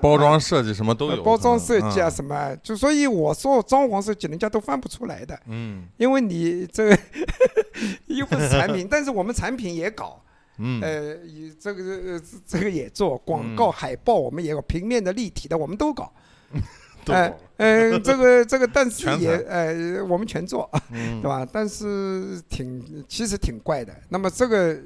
[0.00, 5.86] 包装设计什么都呃有，包装设计啊，什么，就所以我说装潢设计人家都翻不出来的，嗯。
[5.96, 6.98] 因为你这个
[8.06, 10.22] 又不是产品， 但是我们产品也搞，
[10.58, 10.80] 嗯。
[10.80, 16.12] 嗯呃，以这个呃这个也做广告嗯海报，我们也有平面的、立体的，我们都搞。
[17.04, 21.22] 都哎搞嗯，这个 这个，但是也才呃，我们全做，嗯。
[21.22, 21.46] 对吧？
[21.50, 23.94] 但是挺其实挺怪的。
[24.08, 24.76] 那么这个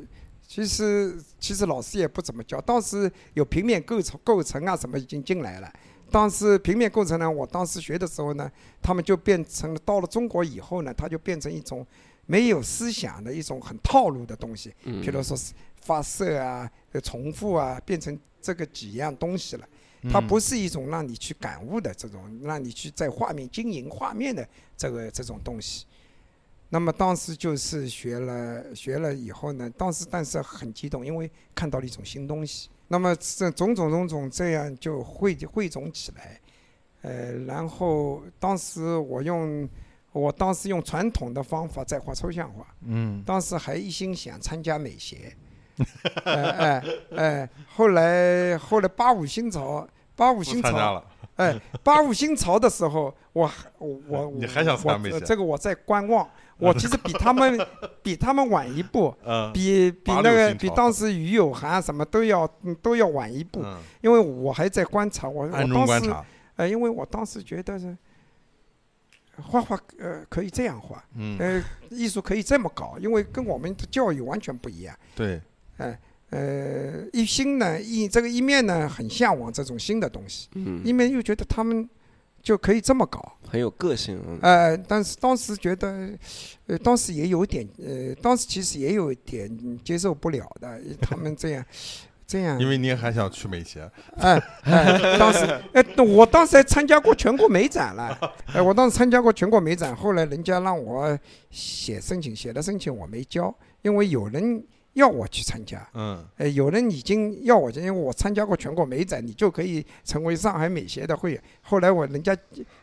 [0.50, 5.72] 其实其实老师也不怎么教，当时有平面构成构成啊什么已经进来了。
[6.10, 8.50] 当时平面构成呢，我当时学的时候呢，
[8.82, 11.86] 他们就变成了到了中国以后呢，它就变成一种
[12.26, 14.74] 没有思想的一种很套路的东西。
[14.82, 19.64] 嗯，比如说是发射啊、呃重复啊，变成这个几样东西了。
[20.10, 24.44] 它嗯不是一种让你去感悟的这种，让你去在画面经营画面的
[24.76, 25.86] 这个这种东西。
[26.72, 32.70] 那么当时就是学了学了以后呢，当时但是很激动，因为看到了一种新东西。
[32.86, 36.40] 那么这种种种种这样就汇汇总起来，
[37.02, 39.68] 呃，然后当时我用
[40.12, 43.22] 我当时用传统的方法在画抽象画，嗯。
[43.24, 45.36] 当时还一心想参加美协，
[46.24, 46.84] 哎哎
[47.16, 51.04] 哎，后来后来八五新潮，八五新潮，参加了，
[51.40, 57.58] 哎，八五新潮的时候，我还我 我你还想参加我美协这个我在观望，我其实比他们
[58.02, 59.50] 比他们晚一步，嗯。
[59.52, 67.96] 比比那个比当时于有涵什么都要嗯都要晚一步，嗯，因为我还在观察，我我当时因为我当时觉得是，
[69.42, 74.94] 画画呃可以这样画，嗯，呃，艺术可以这么搞，因为跟我们的教育完全不一样。
[75.16, 75.40] 对，
[75.78, 75.96] 呃，
[77.12, 81.88] 一心呢，一这个一面呢很向往这种新的东西，嗯一，面又觉得他们
[82.40, 83.36] 就可以这么搞。
[83.48, 86.10] 很有个性，嗯呃，但是当时觉得，
[86.68, 89.50] 呃，当时也有点，呃，当时其实也有一点
[89.82, 91.66] 接受不了的，他们这样，
[92.24, 98.16] 这样，因为你还想去美协，哎哎，当时，哎，我当时还参加过全国美展了，
[98.54, 101.18] 哎，我当时参加过全国美展，后来人家让我
[101.50, 104.64] 写申请，写了申请我没交，因为有人
[104.94, 111.42] 要我去参加，嗯呃，有人已经要我，因为我参加过全国美展，你就可以成为上海美协的会员。
[111.62, 112.36] 后来我人家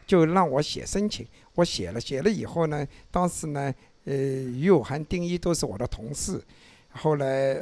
[0.05, 3.73] 就让我写申请，我写了，写了以后呢，当时呢，
[4.05, 6.41] 呃，于有涵、丁一都是我的同事。
[6.93, 7.53] 后来，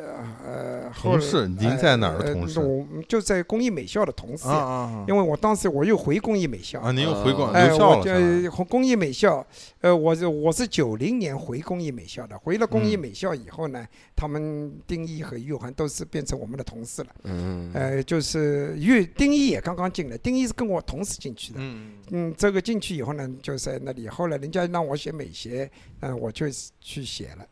[0.45, 9.45] 呃，后来同事您在哪儿的呃同事呃我就在工艺美校的同事啊，啊因为我当时我又回工艺美校啊！，您又回国哎，留校我了工艺美校，
[9.81, 12.39] 呃，我是我是九零年回工艺美校的。
[12.39, 13.85] 回了工艺嗯美校以后呢，
[14.15, 17.09] 他们丁一和于有涵都是变成我们的同事了。
[17.23, 21.59] 嗯，呃，就是玉丁一也刚刚进来，丁一是跟我同时进去的。
[21.59, 24.07] 嗯嗯，这个进去以后呢，就在那里。
[24.07, 26.45] 后来人家让我写美协，嗯、我就
[26.79, 27.45] 去写了。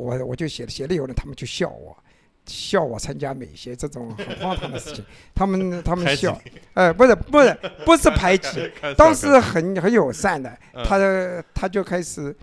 [0.00, 1.96] 我我就写了，写了以后呢，他们就笑我，
[2.46, 5.04] 笑我参加美协这种很荒唐的事情。
[5.34, 6.40] 他们他们笑，
[6.74, 12.34] 呃，不是不是 不是排挤，当时很很友善的，嗯他他就开始，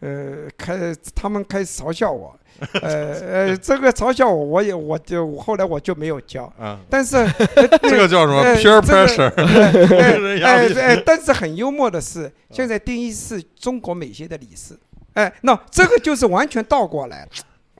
[0.00, 2.38] 呃，开他们开始嘲笑我，
[2.82, 7.16] 呃呃，这个嘲笑我，我也我就我后来我就没有教，啊，但是
[7.56, 9.32] 呃这个叫什么呃 peer 这个 pressure？
[10.44, 14.78] 哎哎哎，但是很幽默的是，现在丁一是中国美协的理事，
[15.14, 17.28] 哎，那这个就是完全倒过来了，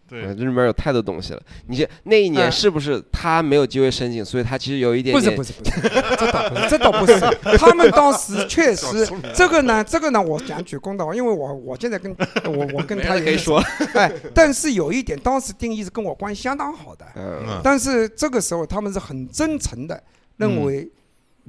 [0.09, 0.25] 对。
[0.25, 1.43] 呃，这里面有太多东西了。
[1.67, 2.51] 你这那一年哎。
[2.51, 5.89] 是不是他没有机会申请，所以他其实有一点点不是不是不是，
[6.19, 7.21] 这倒不是，这倒不是，
[7.59, 12.11] 他们当时确实这个呢，这个呢，我讲举公道话，因为我我现在跟
[12.45, 13.63] 我我跟他也说，
[13.95, 17.45] 哎，但是有一点，当时丁一是跟我关系相当好的，嗯。
[17.47, 17.61] 嗯。
[17.63, 20.03] 但是这个时候他们是很真诚的
[20.37, 20.65] 认嗯。
[20.65, 20.91] 为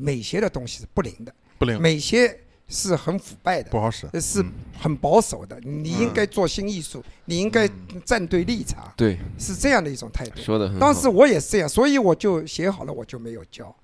[0.02, 2.40] 美协的东西是不灵的，不灵，美协
[2.70, 10.40] 是很腐败的不，好使，呃是嗯很保守的，你应该做新艺术，你应该嗯站对立场，对，是这样的一种态度。
[10.80, 13.76] 当时我也是这样，所以我就写好了，我就没有交。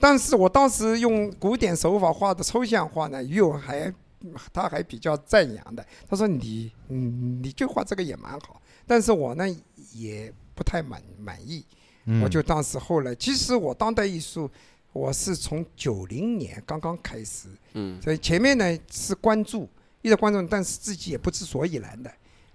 [0.00, 3.92] 但是我当时用古典手法画的抽象画呢，于友还
[4.52, 9.44] 他还比较赞扬的，他说你嗯你就画这个也蛮好，但是我呢
[9.92, 11.64] 也不太满满意，
[12.06, 12.22] 嗯。
[12.22, 14.50] 我就当时后来，其实我当代艺术
[14.94, 18.00] 我是从九零年刚刚开始，嗯。
[18.00, 19.68] 所以前面呢是关注，
[20.02, 22.10] 一直关注，但是自己也不知所以然的，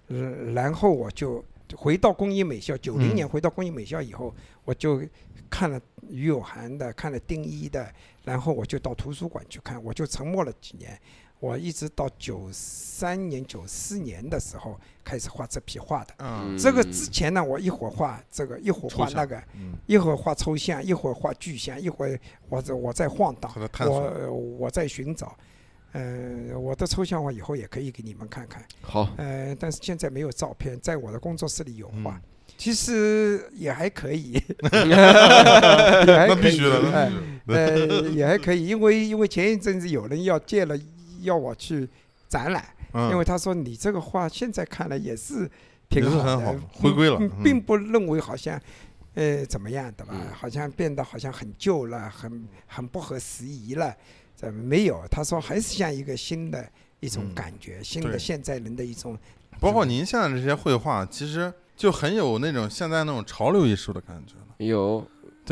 [0.08, 0.16] 呃，
[0.54, 1.44] 然后我就
[1.76, 3.14] 回到工艺美校，九零嗯。
[3.14, 5.02] 年回到工艺美校以后，我就
[5.50, 7.92] 看了于有涵的，看了丁一的，
[8.24, 10.98] 然后我就到图书馆去看，我就沉默了几年，
[11.40, 16.14] 我一直到九三年、九四年的时候开始画这批画的。
[16.18, 16.56] 嗯。
[16.56, 19.74] 这个之前呢，我一会儿画这个，一会儿画那个，嗯。
[19.86, 23.50] 一会儿画抽象，一会儿画具象，一会儿我在我在晃荡
[23.86, 25.36] 我我在寻找。
[25.92, 28.64] 呃，我的抽象画以后也可以给你们看看。
[28.80, 32.22] 好，呃，但是现在没有照片，在我的工作室里有画，嗯。
[32.56, 34.94] 其实也还可以，也
[36.04, 37.10] 还那必须的。
[37.48, 40.78] 呃，也还可以，因为因为前一阵子有人要借了，
[41.22, 41.88] 要我去
[42.28, 45.50] 展览，嗯因为他说你这个画现在看来也是
[45.88, 48.60] 挺好的，很好回归了并不认为好像。
[49.14, 50.14] 呃，怎么样的吧？
[50.14, 53.92] 嗯好像变得好像很旧了，很很不合时宜了。
[54.36, 55.02] 怎么没有？
[55.10, 56.64] 他说还是像一个新的
[57.00, 59.18] 一种嗯感觉，新的现在人的一种。
[59.58, 65.04] 包括您现在这些绘画，其实就很有那种现在那种潮流艺术的感觉了，有，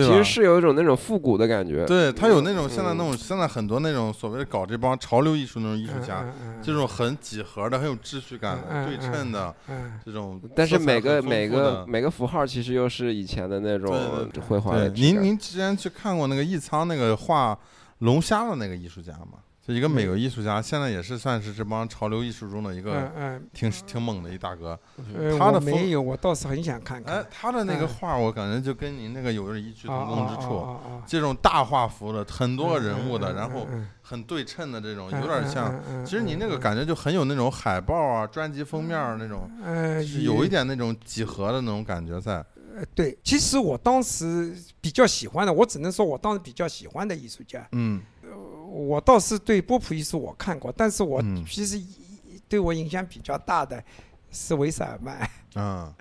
[0.05, 0.09] 对？
[0.09, 1.85] 其实是有一种那种复古的感觉。
[1.87, 6.25] 对他有那种现在那嗯种现在很多那种所谓的搞这帮潮流艺术那种艺术家，
[6.63, 17.59] 这种很几何的、很有秩序感的、对称的嗯这种，但是每个每个每个符号其实又是以前的那种绘画您您之前去看过那个艺仓那个画
[17.99, 19.39] 龙虾的那个艺术家吗？
[19.69, 24.69] 就一个美国艺术家，现在也是算是这帮潮流艺术中的一个嗯嗯，挺挺猛的一大哥。
[25.15, 27.17] 呃他的没有，我倒是很想看看。
[27.17, 30.75] 哎，他的那个嗯画，我感觉就跟您那个有着异曲同工之处。
[31.07, 35.79] 这种大画幅的，很多人物的，嗯然后嗯很对称的这种，嗯有点像。
[36.03, 42.43] 其实你那个嗯感觉就很有那种海报啊、专辑封面那种，呃，是有一点那种几何的那种感觉在。
[42.75, 43.19] 呃对。
[43.23, 48.01] 其实我当时比较喜欢的，我只能说我当时比较喜欢的艺术家，嗯
[48.71, 51.81] 我倒是对波普艺术我看过，但是我嗯其实
[52.49, 53.83] 对我影响比较大的
[54.31, 55.29] 是维塞尔曼。
[55.55, 55.95] 啊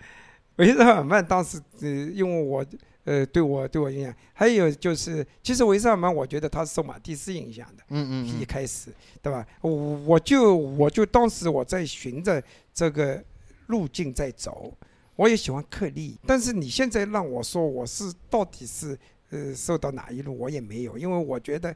[0.58, 2.66] 维塞尔曼当时呃，因为我
[3.04, 4.14] 呃，对我对我影响。
[4.34, 7.84] 还有就是，其实维萨尔曼，我觉得他是受马蒂斯影响的。
[7.90, 8.92] 嗯嗯一开始，
[9.22, 9.46] 对吧？
[9.62, 12.44] 我我就我就当时我在循着
[12.74, 13.24] 这个
[13.68, 14.74] 路径在走，
[15.16, 18.98] 我也喜欢克利，但是你现在让我说我是到底是
[19.30, 21.74] 呃受到哪一路，我也没有，因为我觉得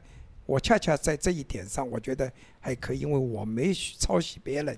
[0.52, 2.30] 我恰恰在这一点上，我觉得
[2.60, 4.76] 还可以，因为我没去抄袭别人，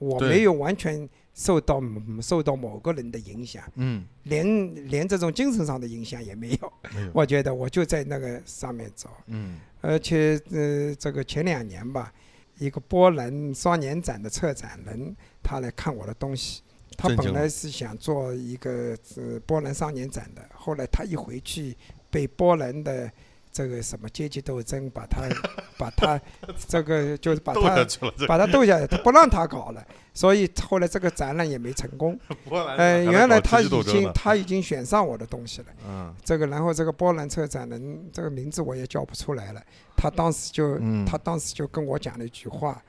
[0.00, 1.80] 我没有完全受到
[2.20, 6.72] 受到某个人的影响，嗯连连这种精神上的影响也没有。
[6.94, 9.08] 嗯，没有，我觉得我就在那个上面走。
[9.26, 12.12] 嗯而且呃，这个前两年吧，
[12.58, 16.62] 一个波兰双年展的策展人，他来看我的东西。
[16.98, 21.76] 他本来是想做一个呃波兰双年展的，后来他一回去，
[22.10, 23.10] 被波兰的
[23.52, 25.28] 这个什么阶级斗争把他
[25.76, 26.20] 把他
[26.66, 27.86] 这个就是把他
[28.26, 32.18] 把他斗下来，他不让他搞了，所以后来这个展览也没成功。
[32.48, 35.66] 波兰呃，原来他已经他已经选上我的东西了。
[35.86, 36.14] 嗯。
[36.24, 39.62] 这个，然后这个波兰策展人这个名字我也叫不出来了，
[39.96, 41.04] 他当时就、嗯。
[41.04, 42.82] 他当时就跟我讲了一句话，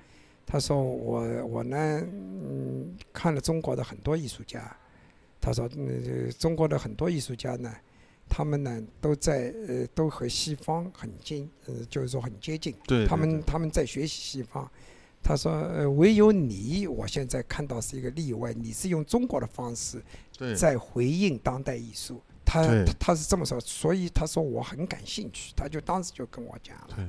[0.46, 4.76] 他说我我呢，嗯，看了中国的很多艺术家，
[5.42, 7.74] 他说，嗯，中国的很多艺术家呢，
[8.36, 13.28] 他们呢都在呃都和西方很近，呃，就是说很接近，对，他对。
[13.28, 14.68] 们他们在学习西方。
[15.26, 20.04] 他说：“呃，唯有你，我现在看到是一个例外，你是用中国的方式
[20.58, 22.22] 在回应当代艺术。
[22.44, 22.84] 他对。
[22.84, 27.08] 他他是这么说，所以他说我很感兴趣，他就当时就跟我讲了，对。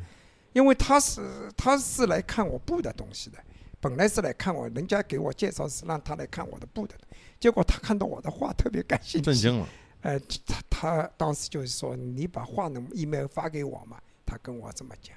[0.53, 1.23] 因为他是
[1.57, 3.39] 他是来看我布的东西的，
[3.81, 6.95] 本来是来看我，人家给我介绍是让他来看我的布的，
[7.41, 9.67] 结果他看到我的画特别感兴趣，震惊了，
[10.05, 13.97] 呃，他他当时就是说你把话能 email 发给我嘛，
[14.27, 15.17] 他跟我这么讲，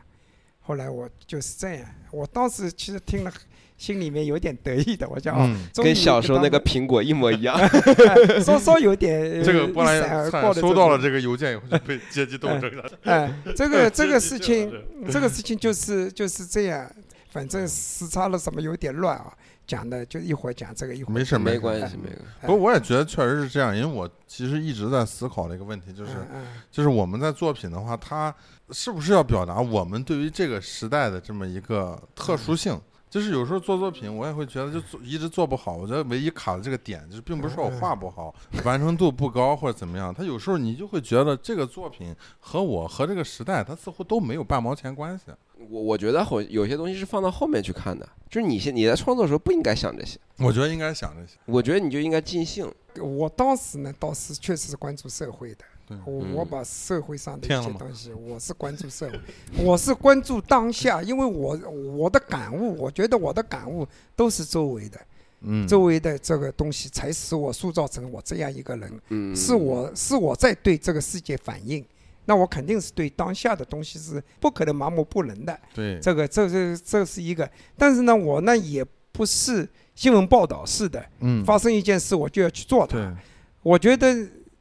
[0.62, 3.32] 后来我就是这样，我当时其实听了
[3.78, 7.60] 心里面有点得意的，我讲哦，跟小时候那个苹果一模一样。
[8.42, 14.72] 稍稍有点 这个波兰一闪而过的收到了这个邮件以后就被阶级斗争了， 哎，这个这个事情，
[15.12, 16.90] 这个事情就是就是这样，
[17.30, 22.24] 反正时差了什么有点乱啊，讲的就一会儿讲这个，一会儿没事儿没关系，哎没关系。
[22.42, 28.34] 不过我也觉得确实是这样，因为我其实一直在思考的一个问题，就是嗯就是我们在作品的话，它
[28.72, 32.80] 是不是要表达我们对于这个时代的这么一个特殊性？
[33.10, 35.76] 就是有时候做作品，我也会觉得就做一直做不好。
[35.76, 38.34] 我觉得唯一卡的这个点，就是并不是说我画不好，
[38.66, 40.14] 完成度不高或者怎么样。
[40.14, 45.26] 他有时候你就会觉得这个作品和我和这个时代，它似乎都没有半毛钱关系。
[45.70, 51.38] 我我觉得后有些东西是放到后面去看的，就是你现你在创作的时候不应该想这些，我觉得应该想这些。
[51.46, 52.72] 我觉得你就应该尽兴。
[53.00, 55.66] 我当时呢倒是确实是关注社会的，对
[56.06, 59.20] 我嗯我把社会上的一些东西，我是关注社会，
[59.64, 61.58] 我是关注当下，因为我
[61.96, 65.00] 我的感悟，我觉得我的感悟都是周围的，
[65.42, 69.02] 嗯，周围的这个东西才使我塑造成我这样一个人。
[69.10, 71.86] 嗯，是我是我在对这个世界反应，
[72.26, 75.58] 那我肯定是对当下的东西是不可能麻木不仁的。
[75.74, 83.16] 对，这个这这这是一个，但是呢，我呢也不是新闻报道式的，嗯，发生一件事我就要去做它。
[83.64, 84.16] 我觉得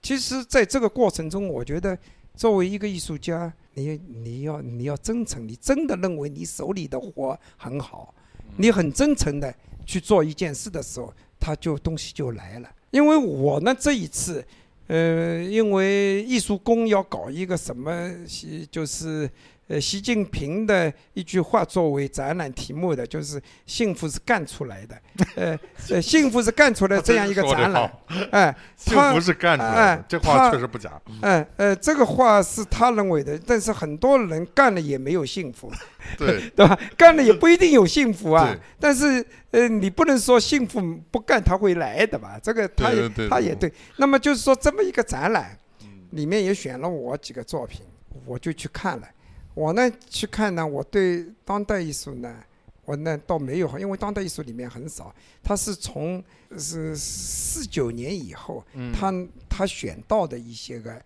[0.07, 1.99] 其实在这个过程中，我觉得
[2.37, 8.15] 作为一个艺术家，你你要你要真诚，你真的认为你手里的活很好，
[8.57, 9.53] 你很真诚的
[9.85, 12.71] 去做一件事的时候，他就东西就来了。
[12.93, 14.47] 因为我呢这一次，
[14.87, 19.29] 呃，因为艺术宫要搞一个什么，习就是
[19.69, 24.97] 呃习近平的一句话作为展览题目的，就是幸福是干出来的，
[25.35, 25.59] 呃
[25.91, 31.01] 呃，幸福是干出来这样一个展览好，哎，幸他福是干出来的哎，这话确实不假。
[31.21, 35.71] 哎呃，这个话是他认为的，但是很多人干了也没有幸福，
[36.17, 36.79] 对，对吧？
[36.97, 38.57] 干了也不一定有幸福啊。
[38.79, 42.39] 但是呃，你不能说幸福不干他会来的吧？
[42.41, 43.73] 这个他也他也对。
[43.97, 47.81] 那么就是说这么一个展览嗯里面也选了我几个作品，
[48.25, 49.09] 我就去看了。
[49.57, 52.45] 我呢去看呢，我对当代艺术呢，
[52.85, 56.23] 我呢倒没有，因为当代艺术里面很少，他是从
[56.59, 58.93] 是四九年以后，嗯。
[58.93, 59.11] 他
[59.49, 61.03] 他选到的一些个，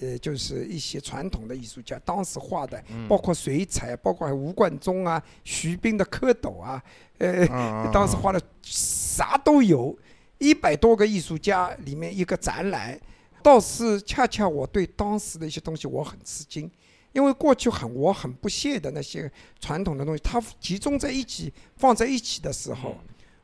[0.00, 3.08] 呃，就是一些传统的艺术家，当时画的，嗯。
[3.08, 6.80] 包括水彩，包括吴冠中啊、徐冰的蝌蚪啊，
[7.18, 9.98] 呃，嗯当时画的啥都有，
[10.38, 12.96] 一百多个艺术家里面一个展览，
[13.42, 16.70] 倒是恰恰我对当时的一些东西我很吃惊。
[17.12, 22.96] 因为过去很我很不屑的那些传统的东西，它集中在一起放在一起的时候，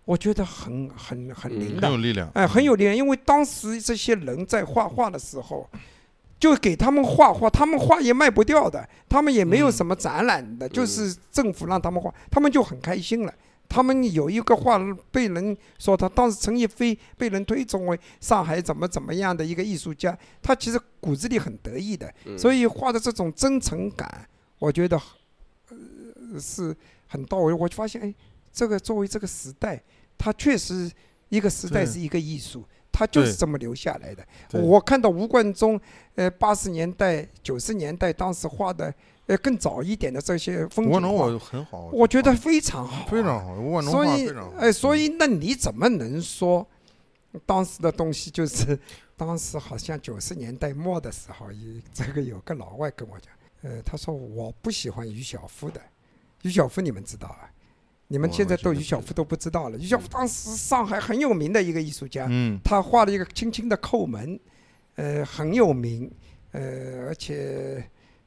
[0.05, 2.31] 我觉得很很很灵的很有，力量。
[2.35, 2.97] 哎，很有力量。
[2.97, 5.69] 因为当时这些人在画画的时候，
[6.39, 13.35] 就给他们画画，他们画也卖不掉的，他们也没有嗯什么展览的，就是政府让他们画，他们就很开心了。
[13.69, 14.79] 他们有一个画
[15.11, 25.01] 被人说他当时陈逸飞被人推崇为上海怎么怎么样的一个艺术家，他其实骨子里很得意的，嗯所以画的这种真诚感，我觉得
[25.69, 26.75] 呃是
[27.09, 27.53] 很到位。
[27.53, 28.15] 我就发现，哎，
[28.53, 29.83] 这个作为这个时代，
[30.17, 30.91] 他确实
[31.29, 34.25] 一个时代是一个艺术，他就是这么留下来的。
[34.53, 35.81] 我看到吴冠中，
[36.15, 38.95] 呃，八十年代、九十年代当时画的，
[39.27, 46.67] 呃，更早一点的这些风景画，我很好，我觉得非常好啊、非常好，吴冠中所以哎，所嗯以那你怎么能说
[47.47, 48.79] 当时的东西就是
[49.17, 55.81] 当时好像九十年代末的时候，一这个有个老外跟我讲，呃，他说我不喜欢于小夫的，
[56.43, 57.51] 于小夫你们知道啊？
[58.07, 59.79] 你们现在我觉得不知对于小夫都不知道了。
[59.79, 64.39] 于小夫当时上海很有名的一个艺术家，嗯，他画了一个轻轻的叩门，
[64.97, 66.13] 呃，很有名，
[66.53, 67.83] 呃，而且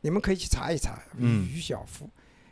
[0.08, 2.10] 你们可以去查一查，嗯于小夫，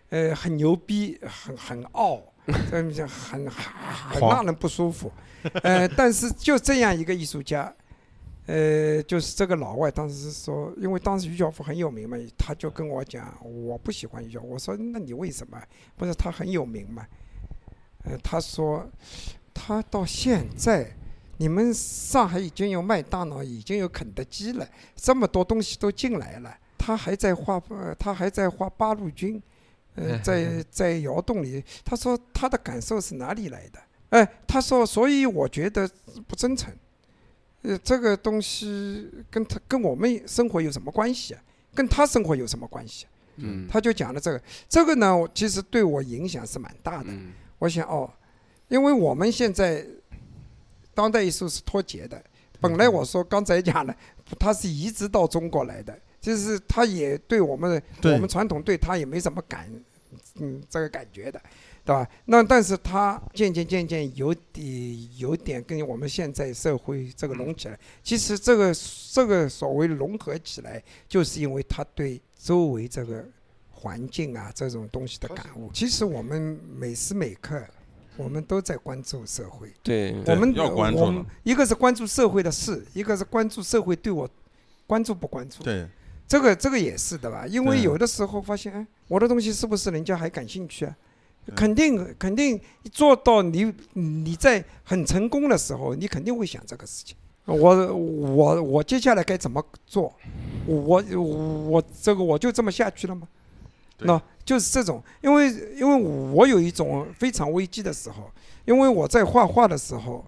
[0.10, 2.22] 呃，很牛逼，很很傲，
[2.70, 5.10] 这么讲很很很让人不舒服，
[5.64, 7.74] 呃， 但是就这样一个艺术家。
[8.48, 14.50] 呃，就是这个老外当时是说，因为当时于小夫很有名嘛，他就跟我讲，我不喜欢于小夫。
[14.50, 15.58] 我说，那你为什么？
[15.96, 17.08] 不是他很有名嘛？
[18.04, 18.86] 呃，他说，
[19.54, 20.92] 他到现在，
[21.38, 29.42] 你们上海已经有麦当劳，已经有肯德基了，这么多东西都进来了，他还在画，呃，他还在画八路军，
[29.96, 33.80] 呃， 在在窑洞里，他说他的感受是哪里来的？
[34.10, 35.90] 哎，他说，所以我觉得
[36.28, 36.72] 不真诚。
[37.64, 41.42] 呃，这个东西跟他跟我们生活有什么关系啊？
[41.74, 47.06] 跟他生活有什么关系啊、嗯他就讲了这个，这个呢，我其实对我影响是蛮大的。
[47.10, 48.08] 嗯我想哦，
[48.68, 49.84] 因为我们现在
[50.94, 52.24] 当代艺术是脱节的。
[52.62, 53.96] 本来我说刚才讲了，
[54.40, 59.70] 它是移植到中国来的，就是他也对我们对我们传统对他也没什么感，
[60.40, 61.40] 嗯，这个感觉的，
[61.86, 62.10] 对吧？
[62.26, 67.78] 那但是他渐渐渐渐有点有点跟我们现在社会这个融起来。
[68.02, 68.74] 其实这个
[69.12, 73.24] 这个所谓融合起来，就是因为他对周围这个
[73.70, 75.70] 环境啊这种东西的感悟。
[75.72, 77.64] 其实我们每时每刻，
[78.18, 79.72] 我们都在关注社会。
[79.84, 84.28] 对，我们要关注我们一个是关注社会的事，一个是关注社会对我
[84.88, 85.64] 关注不关注。
[85.64, 85.88] 对，
[86.28, 87.46] 这个这个也是的吧？
[87.48, 90.96] 因为有的时候发现，哎，我的东西是不是人家还感兴趣啊？
[91.56, 92.60] 肯定肯定
[92.92, 97.16] 做到你你在很成功的时候，你肯定会想这个事情。
[97.46, 100.12] 我我我接下来该怎么做？
[100.66, 101.04] 我
[101.68, 103.28] 我这个我就这么下去了吗？
[103.98, 108.32] 对那就是这种，因为因为我有一种非常危机的时候，
[108.66, 110.26] 因为我在画画的时候，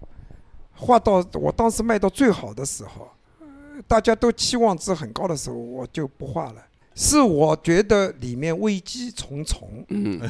[0.76, 3.10] 画到我当时卖到最好的时候，呃
[3.86, 6.64] 大家都期望值很高的时候，我就不画了。
[6.94, 10.20] 是我觉得里面危机重重，嗯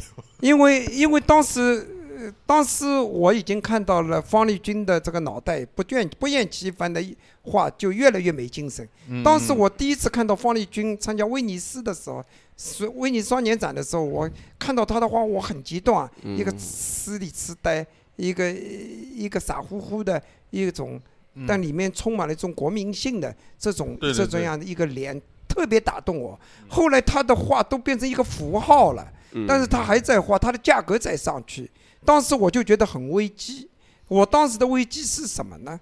[0.41, 1.89] 因为因为当时，
[2.19, 7.03] 呃当时我已经看到了方力钧的这个脑袋不倦不厌其烦的
[7.41, 8.87] 画，就越来越没精神。
[9.09, 12.23] 嗯当时我第一次看到方力钧参加威尼斯的时候，
[12.59, 14.29] 是威尼斯双年展的时候，我
[14.59, 17.87] 看到他的画，我很激动啊，一个嗯痴里痴呆，
[18.17, 21.03] 一个一个傻乎乎的一种，嗯
[21.47, 26.39] 但里面充满了一种国民性的这种这种样的一个脸，特别打动我。
[26.69, 29.03] 后来他的画都变成一个符号了。
[29.33, 31.71] 嗯但是他还在画，他的价格在上去。
[32.03, 33.69] 当时我就觉得很危机。
[34.09, 35.79] 我当时的危机是什么呢？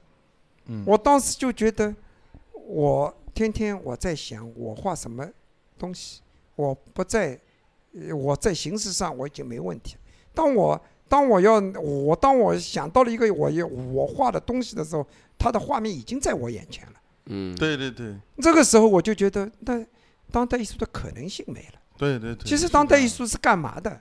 [0.66, 1.94] 嗯我当时就觉得，
[2.52, 5.24] 我天天我在想我画什么
[5.78, 6.20] 东西，
[6.56, 7.38] 我不在，
[7.94, 9.94] 呃我在形式上我已经没问题。
[10.34, 15.06] 当我当我要我当我想到了一个我要我画的东西的时候，
[15.38, 16.92] 它的画面已经在我眼前了。
[17.26, 19.84] 嗯对对对这个时候我就觉得，那
[20.30, 21.80] 当代艺术的可能性没了。
[21.98, 24.00] 对对对，其实当代艺术是干嘛的？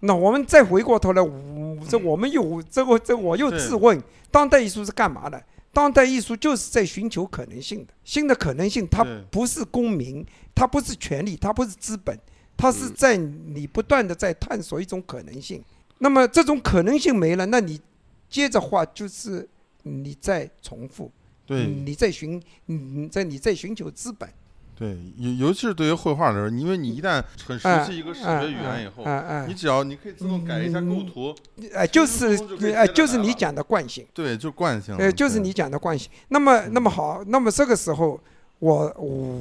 [0.00, 5.42] 那我们再回过头来，我这我们又这个这我又对自问，当代艺术是干嘛的？
[5.72, 10.24] 当代艺术就是在寻求可能性的，新的可能性，它不是公民，
[10.54, 12.18] 它不是权利，它不是资本，
[12.56, 15.62] 它是嗯在你不断的在探索一种可能性。
[15.98, 17.80] 那么这种可能性没了，那你
[18.28, 19.48] 接着画就是
[19.84, 21.10] 你在重复，
[21.46, 24.28] 对你在寻，你在你在寻求资本。
[24.76, 31.34] 对，尤尤其是对于绘画的人，因为你一旦很熟哎悉一个视哎觉语言以后，啊啊你只要你可以自动改一下构嗯图，
[31.72, 32.36] 哎，就是
[32.74, 34.04] 哎，就是你讲的惯性。
[34.12, 35.00] 对，就惯性了。
[35.00, 36.10] 呃，就是你讲的惯性。
[36.26, 38.20] 那么，那么好，那么这个时候
[38.58, 38.92] 我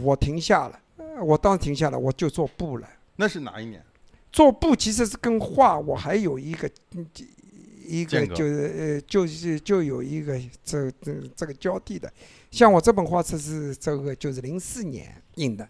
[0.03, 2.87] 我停下了，呃我当时停下了，我就做布了。
[3.15, 3.83] 那是哪一年？
[4.31, 7.03] 做布其实是跟画我还有一个嗯
[7.88, 12.11] 一个就是呃就是就有一个这这这个交替的。
[12.51, 15.67] 像我这本画册是这个就是零四年印的，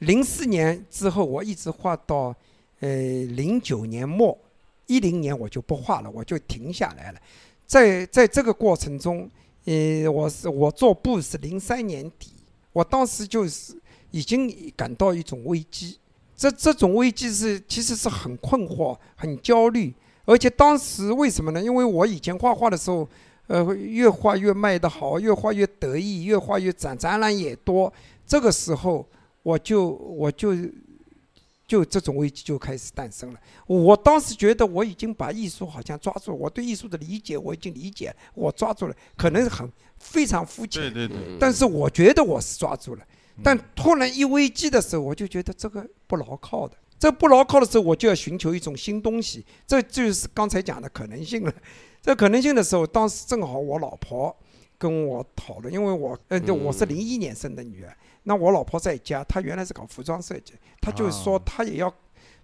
[0.00, 2.34] 零四年之后我一直画到
[2.80, 4.36] 呃零九年末
[4.86, 7.18] 一零年我就不画了，我就停下来了。
[7.66, 9.28] 在在这个过程中，
[9.64, 12.30] 呃，我是我做布是零三年底，
[12.72, 13.74] 我当时就是
[14.10, 15.98] 已经感到一种危机。
[16.36, 19.92] 这这种危机是其实是很困惑、很焦虑，
[20.26, 21.62] 而且当时为什么呢？
[21.62, 23.08] 因为我以前画画的时候，
[23.46, 27.90] 呃，越画越卖得好，越画越得意，越画越展展览也多。
[28.26, 29.06] 这个时候，
[29.42, 30.54] 我就我就
[31.66, 33.40] 就这种危机就开始诞生了。
[33.66, 43.02] 我当时觉得我已经把艺术好像抓住，我对艺术的理解我已经理解，我抓住了，可能很非常肤浅，对对对，嗯但是我觉得我是抓住了。
[43.44, 46.74] 但突然一危机的时候，我就觉得这个不牢靠的。
[46.98, 51.52] 这不牢靠的时候，我就要寻求一种新东西，这就是刚才讲的可能性了。
[52.02, 54.34] 这可能性的时候，当时正好我老婆
[54.78, 61.92] 跟我讨论，因为我呃，就我是零一年生的女儿，那我老婆在家，她原来是搞服装设计，她就说啊她也要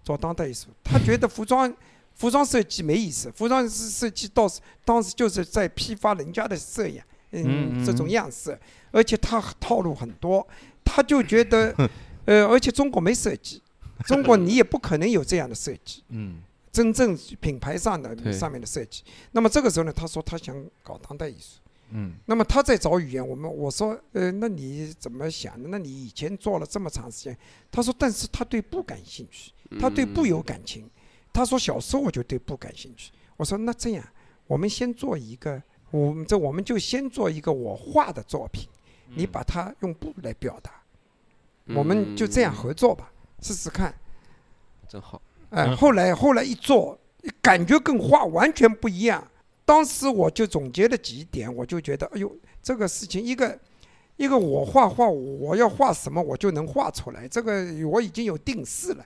[0.03, 1.73] 做当代艺术，她觉得服装
[2.13, 7.01] 服装设计没意思，服装设设计倒是当时就是在批发人家的摄影，
[7.31, 8.59] 嗯，嗯这种样式，
[8.91, 10.45] 而且她套路很多，
[10.83, 11.73] 她就觉得，
[12.25, 13.62] 呃，而且中国没设计，
[14.07, 16.03] 中国你也不可能有这样的设计。
[16.09, 16.41] 嗯
[16.71, 19.03] 真正品牌上的上面的设计。
[19.31, 21.59] 那么这个时候呢，他说他想搞当代艺术。
[21.91, 25.69] 嗯那么他在找语言，我们我说，呃，那你怎么想的？
[25.69, 27.37] 那你以前做了这么长时间，
[27.71, 30.89] 他说，但是他对布感兴趣，他对布有感情。
[31.31, 33.11] 他说小时候我就对布感兴趣。
[33.37, 34.03] 我说那这样，
[34.47, 38.67] 我们先做一个，我们这我们就先做一个我画的作品，
[39.13, 40.81] 你把它用布来表达，
[41.75, 43.12] 我们就这样合作吧，
[43.43, 43.93] 试试看。
[44.87, 45.21] 真好。
[45.49, 46.97] 哎，嗯后来后来一做，
[47.41, 49.27] 感觉跟画完全不一样。
[49.65, 53.59] 当时我就总结了几点，我就觉得，哎呦，这个事情一个
[54.17, 59.05] 一个我画画，我要画什么我就能画出来，这个我已经有定式了。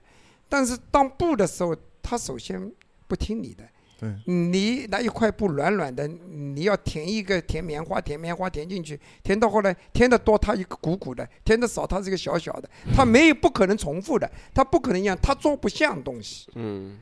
[0.49, 2.71] 但是当布的时候，他首先
[3.07, 3.63] 不听你的，
[3.99, 12.69] 对，你拿一块布软软的，你要填一个填棉花，填棉花填进去，填到后来填的多，它一个鼓鼓的；填的少，它是一个小小的。
[12.95, 16.47] 它没有不可能重复的，它不可能一样，它做不像东西。
[16.55, 16.99] 嗯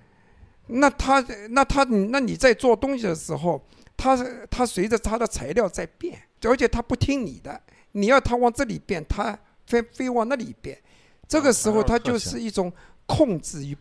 [0.68, 3.62] 那它那它那你在做东西的时候，
[3.98, 4.18] 它
[4.50, 9.38] 它随着它的材料在变，而且它不听你的，你要它往这里变，它
[9.68, 10.78] 非非往那里变。
[11.28, 12.72] 这个时候，它就是一种
[13.06, 13.78] 控制与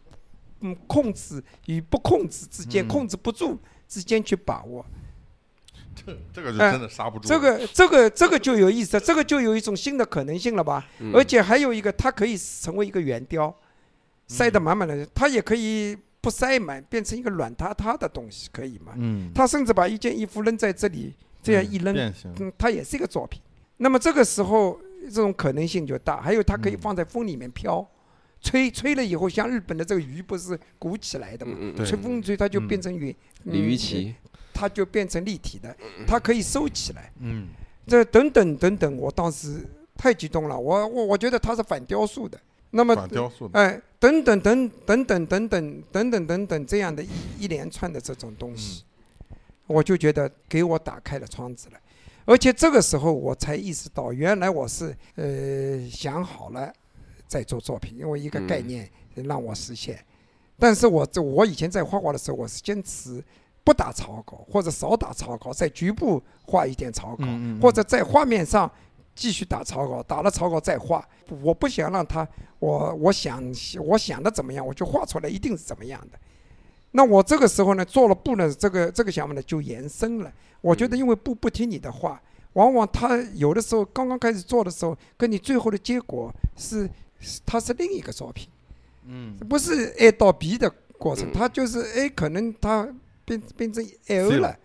[0.65, 3.57] 嗯控制与不控制之间，嗯控制不住
[3.87, 4.85] 之间去把握。
[5.95, 7.29] 这这个就哎真的刹不住了。
[7.29, 10.85] 这个这个这个就有意思，这个就有一种新的可能性了吧？
[10.99, 13.55] 嗯而且还有一个，它可以成为一个圆雕，
[14.27, 18.95] 塞得满满的，它也可以不塞满，变成一个软塌塌的东西，可以吗？
[18.97, 21.95] 嗯，他甚至把一件衣服扔在这里，这样一扔，
[22.41, 23.41] 嗯，它也是一个作品。
[23.77, 26.21] 那么这个时候，这种可能性就大。
[26.21, 27.87] 还有，它可以嗯放在风里面飘，
[28.45, 31.57] 吹吹了以后，像日本的这个鱼不是鼓起来的嘛？
[31.79, 33.13] 吹风吹，它就嗯变成云，
[33.45, 34.15] 鲤鱼
[34.53, 35.75] 它就变成立体的，
[36.07, 37.11] 它可以收起来。
[37.19, 37.49] 嗯
[37.87, 39.67] 这等等等等，我当时
[39.97, 42.39] 太激动了，我我我觉得它是反雕塑的。
[42.71, 47.09] 那么反雕塑的，哎，等等等等等等等等等等等这样的一
[47.41, 48.85] 一连串的这种东西，
[49.67, 51.79] 我就觉得给我打开了窗子了。
[52.25, 56.73] 而且这个时候我才意识到，原来我是呃想好了
[57.27, 59.99] 在做作品，因为一个概嗯念让我实现。
[60.59, 63.23] 但是我这我以前在画画的时候，我是坚持
[63.65, 67.25] 不打草稿，或者少打草稿，在局部画一点草稿，
[67.61, 68.71] 或者在画面上
[69.15, 71.07] 继续打草稿，打了草稿再画。
[71.43, 72.27] 我不想让他，
[72.59, 73.43] 我我想
[73.85, 76.19] 我想的怎么样，我就画出来一定是怎么样的。
[76.93, 80.33] 那我这个时候呢，做了布呢，这个这个想法呢就延伸了。
[80.61, 82.23] 我觉得因为布不听你的话，
[82.53, 86.89] 往往他有的时候刚刚开始做的时候，跟你最后的结果，是
[87.45, 88.49] 它是另一个作品，
[89.07, 92.89] 嗯，不是 A 到 B 的过程嗯，它就是 A 可能它
[93.25, 94.39] 变变成 L 了。
[94.41, 94.57] 了，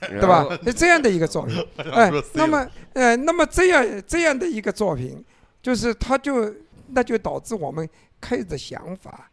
[0.00, 0.46] 对对吧？
[0.64, 1.64] 是这样的一个作品。
[1.92, 5.24] 哎那么呃，那么这样这样的一个作品，
[5.62, 6.54] 就是它就
[6.88, 7.88] 那就导致我们
[8.20, 9.30] 开始的想法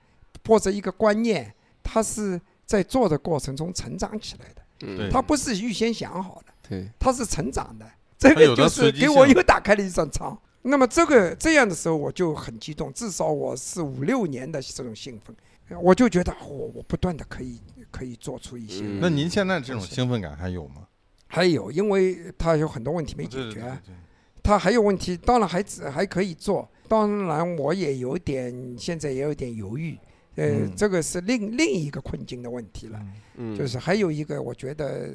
[0.47, 1.53] 或者一个观念，
[1.83, 5.09] 它是在做的过程中成长起来的，嗯。
[5.11, 7.85] 它不是预先想好的，对，它是成长的。
[8.17, 10.37] 这个就是给我又打开了一扇窗。
[10.63, 15.35] 那么这个这样的时候，我就很激动，至少我是五六年的这种兴奋，
[15.81, 17.59] 我就觉得我我不断的可以
[17.89, 18.81] 可以做出一些。
[18.83, 20.87] 嗯那您现在这种兴奋感还有吗？
[21.27, 23.97] 还有，因为他有很多问题没解决啊，对对
[24.43, 26.69] 它还有问题，当然还只还可以做。
[26.87, 29.97] 当然，我也有点现在也有点犹豫，
[30.35, 32.99] 呃，嗯这个是另另一个困境的问题了。
[33.35, 35.09] 嗯就是还有一个，我觉得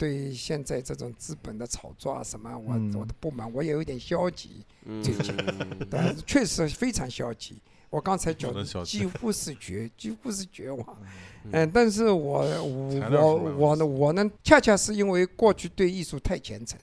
[0.00, 5.36] 对现在这种资本的炒作啊什么，我、嗯我的不满，我也有点消极，嗯最近
[5.90, 7.60] 但是确实非常消极。
[7.90, 10.98] 我刚才讲我的几乎是绝， 几乎是绝望。
[11.44, 16.78] 嗯嗯，但是我我我呢，我呢，恰恰是因为过去对艺术太虔诚，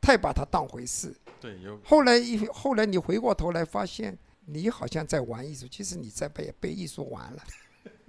[0.00, 1.12] 太把它当回事。
[1.40, 4.16] 对，有后来一后来你回过头来发现，
[4.46, 7.42] 你好像在玩艺术，其实你在被被艺术玩了。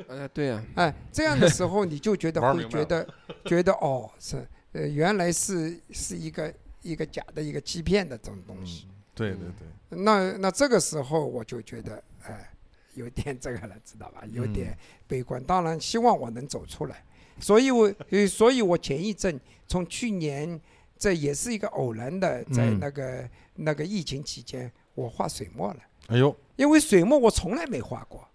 [0.08, 3.08] 哎， 对呀，哎，这样的时候你就觉得 会觉得
[3.46, 8.88] 觉得哦，是呃原来是是一个一个假的一个欺骗的这种东西。
[8.90, 12.50] 嗯，对对对，那那这个时候我就觉得，哎，
[12.96, 14.24] 有点这个了，知道吧？
[14.32, 15.44] 有点悲观。
[15.44, 17.04] 当然，希望我能走出来。
[17.40, 20.60] 所以我，呃所以我前一阵从去年，
[20.98, 25.80] 这也是一个偶然的，在嗯那个、那个疫情期间，我画水墨了。
[26.08, 28.28] 哎呦，因为水墨我从来没画过，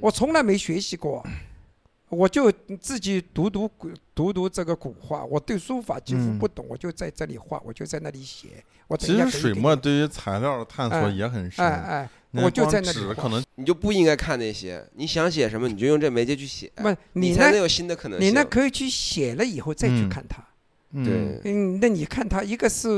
[0.00, 1.24] 我从来没学习过，
[2.08, 2.50] 我就
[2.80, 8.48] 自己读读古读读这个古画，我对书法几乎嗯不懂，我就在这里画，我就在那里写。
[8.86, 17.34] 我其实水墨对于材料的探索哎也很深哎，哎，我就在那里能你就不应该看那些，你想写什么你就用这媒介去写，不，你？
[17.34, 18.26] 才能有新的可能性。
[18.26, 20.42] 你那可以去写了以后再去嗯看它。
[20.92, 22.88] 嗯对，嗯，那你看它，一个是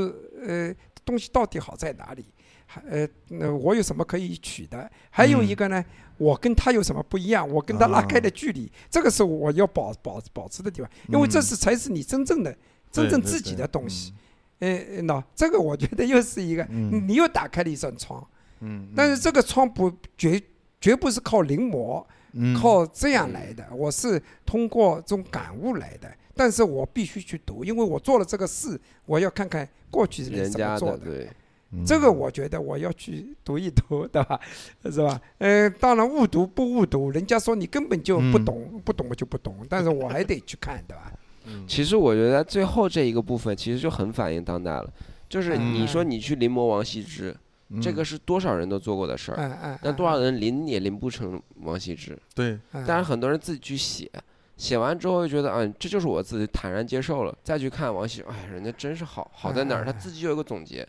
[0.47, 2.40] 呃东西到底好在哪里，还
[2.89, 4.89] 呃那我有什么可以取的？
[5.09, 5.85] 还有一嗯个呢，
[6.17, 7.49] 我跟他有什什么不一样？
[7.49, 11.41] 我跟他拉开的距离，这个是我要保保保持的地方，因为这嗯。
[11.41, 12.53] 是才是你真正的、
[12.91, 14.13] 真正自己的东西。
[14.59, 17.07] 呃，那这个我觉得又是一个，嗯。
[17.07, 18.25] 你又打开了一扇窗，
[18.59, 20.41] 嗯，但是这个窗不绝
[20.81, 22.53] 绝不是靠临摹，嗯。
[22.53, 26.11] 靠这样来的，我是通过这种感悟来的。
[26.33, 31.05] 但是我必须去读，因为我做了这个事，我要看看过去人人家怎么做的。
[31.05, 31.29] 对，
[31.73, 34.39] 嗯这个我觉得我要去读一读，对吧？
[34.91, 35.19] 是吧？
[35.37, 41.11] 呃，当然误读不误读，人家说你根本就不嗯懂，不懂我就不懂，但是我还得去看，对吧？
[41.45, 44.91] 嗯其实我觉得最后这一个部分其实就很反映当代了，
[45.27, 47.35] 就是你说你去临摹王羲之，
[47.81, 49.79] 这个嗯是多少人都做过的事儿，嗯嗯。
[49.81, 52.83] 那多少人临也临不成王羲之，对，嗯？
[52.85, 54.11] 但是很多人自己去写，
[54.55, 59.85] 写完之后就觉得，啊，这就是我自己坦然接受了，再去看王羲之，哎，人家真是好，好在哪儿？
[59.85, 60.87] 他自己有一个总结，哎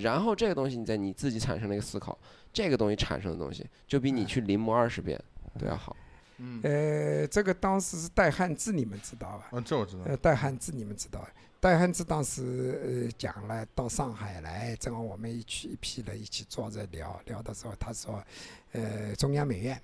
[0.00, 2.18] 然后这个东西你在你自己产生了一个思考，
[2.52, 5.20] 这个东西产生的东西就比你去临摹二十遍
[5.58, 5.96] 都要好。
[6.42, 9.48] 嗯呃，这个当时是戴汉志，你们知道吧？
[9.52, 11.22] 啊，这我知道，呃，戴汉志你们知道，
[11.60, 18.24] 戴汉志当时呃讲了到上海来，正好我们一起一批人一起坐着聊聊的时候，他说，
[18.72, 19.78] 呃，中央美院，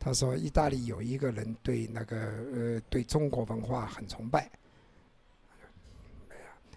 [0.00, 4.50] 他说意大利有一个人对那个呃对中国文化很崇拜，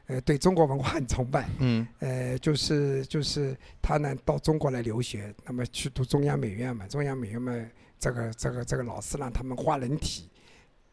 [0.07, 7.53] 呃对中国文化很崇拜，嗯呃就是就是他呢到中国来留学，那么去读中央美院嘛，中央美院嘛，
[7.99, 10.29] 这个这个这个老师让他们画人体，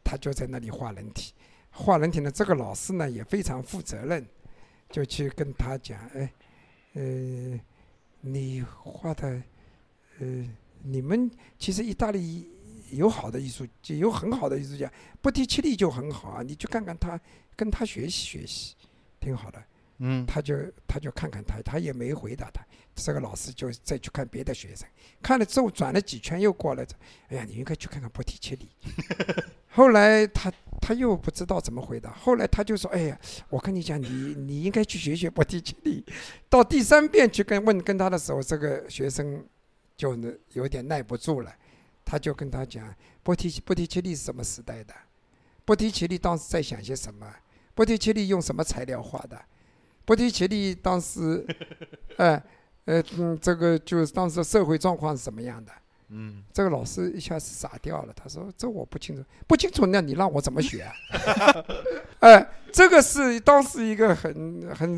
[0.03, 1.33] 他就在那里画人体。
[1.77, 4.25] 画人体呢，这个老师呢也非常负责任，
[4.89, 6.31] 就去跟他讲，哎，
[6.93, 7.59] 呃，
[8.21, 9.41] 你画的，
[10.19, 10.49] 呃，
[10.81, 12.47] 你们其实意大利
[12.91, 14.89] 有好的艺术，就有很好的艺术家，
[15.21, 17.19] 不提切利就很好啊，你去看看他，
[17.57, 18.73] 跟他学习学习，
[19.19, 19.63] 挺好的。
[19.99, 20.53] 嗯他就
[20.85, 22.61] 他就看看他，他也没回答他。
[22.95, 24.85] 这个老师就再去看别的学生，
[25.21, 26.85] 看了之后转了几圈又过来，
[27.29, 28.69] 哎呀，你应该去看看波提切利。
[29.71, 30.51] 后来他
[30.81, 36.03] 他又不知道怎么回答，后来他就说，哎呀，我跟你讲，你你应该去学学波提切利。
[36.49, 39.45] 到第三遍去跟问跟他的时候，这个学生
[39.95, 41.55] 就呢有点耐不住了，
[42.03, 42.93] 他就跟他讲，
[43.23, 44.93] 波提波提切利是什么时代的？
[45.63, 47.33] 波提切利当时在想些什么？
[47.75, 49.39] 波提切利用什么材料画的？
[50.05, 51.45] 波提切利当时，
[52.17, 52.41] 呃
[52.85, 55.71] 呃嗯，这个就是当时的社会状况是什么样的？
[56.09, 60.93] 嗯这个老师一下子傻掉了，他说：“这我不清楚，不清楚，那你让我怎么学、啊？”
[62.21, 64.95] 哎，这个是当时一个很很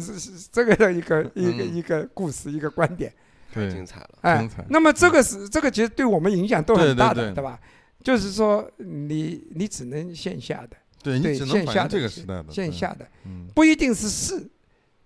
[0.51, 3.11] 这个的一个一个嗯一个故事，一个观点。
[3.53, 4.09] 太精彩了。
[4.21, 7.57] 哎精彩，那么这个是这个其实对我们影响都很大的，对对吧？
[8.03, 14.49] 就是说你你只能线下的，对你只能反映线下的这个时代的线下的嗯不一定是事，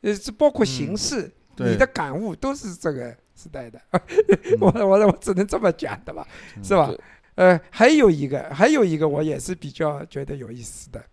[0.01, 3.79] 呃，是包括形嗯式，你的感悟都是这个时代的。
[3.91, 3.99] 嗯
[4.61, 6.27] 我我我只能这么讲的吧，
[6.57, 6.91] 嗯是吧？
[7.35, 11.03] 呃，还有一个，还有一个，我也是比较觉得有意思的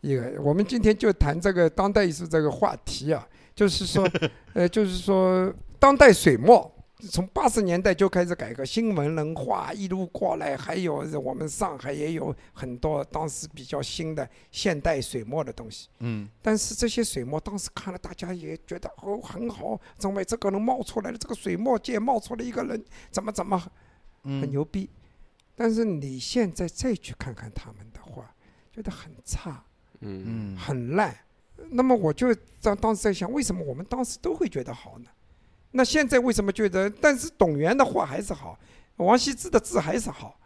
[0.00, 4.08] 一个，我们今天就谈这个当代艺术这个话题啊，就是说，
[4.54, 6.74] 呃，就是说当代水墨。
[7.10, 15.88] 从八十年代就开始改革新文人画，一路过来，还有我们上海也有很多当时比较新的现代水墨的东西。
[16.00, 23.70] 嗯但是这些水墨当时看了，大家也觉得哦很好，怎么这个人冒出来了，这个水墨界冒出了一个人，怎么怎么很
[24.24, 24.90] 嗯牛逼。
[25.54, 28.34] 但是你现在再去看看他们的话，
[28.72, 29.64] 觉得很差，
[30.00, 31.16] 嗯，嗯很烂。
[31.70, 35.10] 那么我就当当时在想，为什么我们当时都会觉得好呢？
[35.72, 36.88] 那现在为什么觉得？
[36.88, 38.58] 但是董源的画还是好，
[38.96, 40.40] 王羲之的字还是好。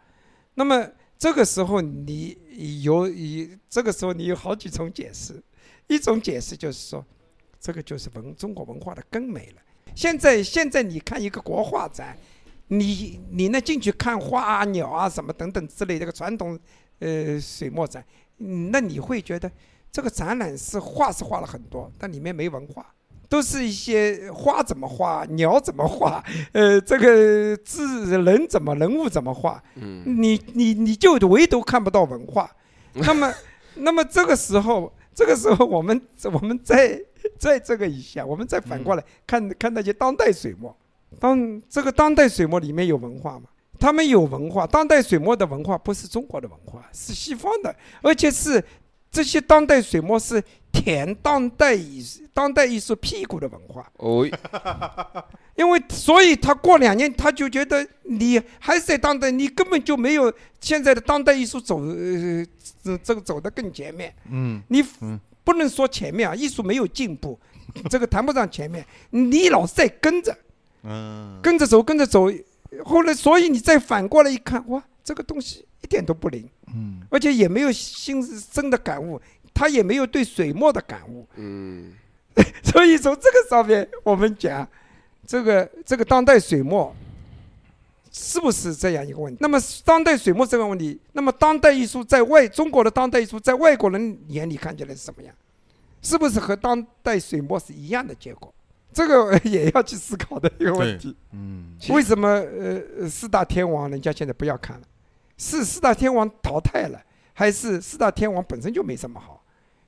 [0.55, 2.37] 那么这个时候你
[2.83, 5.41] 有以这个时候你有好几种解释，
[5.87, 7.05] 一种解释就是说，
[7.59, 9.61] 这个就是文中国文化的根没了。
[9.95, 12.17] 现在现在你看一个国画展，
[12.67, 16.59] 你你呢进去看花啊鸟啊什么等等之类这个传统
[16.99, 18.05] 呃水墨展，
[18.71, 19.49] 那你会觉得
[19.91, 22.93] 这个展览是画是画了很多，但里面没文化。
[23.33, 32.47] 都是一些花怎么画，鸟怎么画，呃，这个字人怎么人物怎么画，嗯，你你你就唯独看不到文化。
[32.93, 33.33] 那么，
[33.73, 35.99] 那么这个时候，这个时候我们
[36.31, 37.01] 我们再
[37.39, 40.77] 再这个一下，我们再反过来看看那些当代水墨。
[41.19, 43.45] 当这个当代水墨里面有文化吗？
[43.79, 48.63] 他们有文化，当代水墨的文化不是中国的文化，是西方的，而且是
[49.09, 50.43] 这些当代水墨是
[50.73, 52.03] 舔当代艺
[52.33, 53.89] 当代艺术屁股的文化。
[53.97, 54.27] 哦，
[55.55, 62.45] 因为所以他过两年他就觉得你还是在当代，你根本就没有现在的当代艺术走呃
[62.83, 64.13] 这这个走得更前面。
[64.29, 65.17] 嗯你嗯。
[65.45, 67.37] 不能说前面啊，艺术没有进步，
[67.89, 70.33] 这个谈不上前面，你老是在跟着
[70.83, 72.31] 嗯，跟着走跟着走，
[72.85, 77.01] 后来所以你再反过来一看，哇，这个东西一点都不灵，嗯。
[77.09, 79.21] 而且也没有新生的感悟，
[79.53, 81.27] 他也没有对水墨的感悟。
[81.35, 81.93] 嗯，
[82.63, 84.67] 所以从这个上面，我们讲
[85.25, 86.95] 这个这个当代水墨
[88.11, 89.37] 是不是这样一个问题？
[89.41, 95.33] 那么当代水墨这个问题，那么当代艺术在外中国的当代艺术在外国人眼里看起来是什么样？
[96.01, 98.53] 是不是和当代水墨是一样的结果？
[98.93, 101.15] 这个也要去思考的一个问题。
[101.31, 104.83] 嗯为什么呃呃四大天王人家现在不要看了？
[105.37, 107.01] 是四大天王淘汰了，
[107.33, 109.42] 还是四大天王本身就没什么好？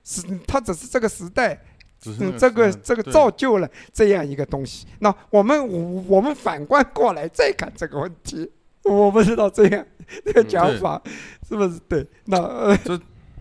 [0.05, 1.61] 是它只是这个时代
[2.05, 4.87] 嗯，这个这个造就了这样一个东西。
[4.99, 8.49] 那我们我我们反观过来再看这个问题，
[8.83, 9.85] 我不知道这样
[10.23, 11.01] 这个嗯讲法
[11.49, 12.07] 是不是对？
[12.25, 12.77] 那 呃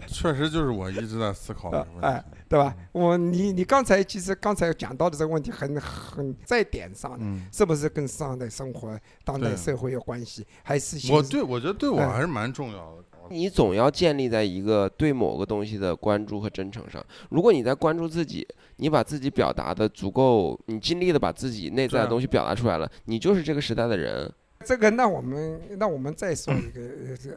[0.07, 2.25] 确实就是我一直在思考的问题哎。
[2.47, 2.73] 对吧？
[2.93, 10.47] 我你你刚才其实刚才讲到的这个问题很很在点上，嗯，是不是跟当代生活、当代社会有关系？
[10.63, 13.05] 还是我对我觉得对我哎还是蛮重要的。
[13.31, 17.05] 你总要建立在一个对某个东西的关注和真诚上。
[17.31, 18.47] 如果你在关注自己，
[18.77, 24.33] 你把自己表达的足够，你尽力的把自己内在的东西表达出来了，你就是这个时代的人。
[24.65, 26.81] 这个，那我们那我们再说一个，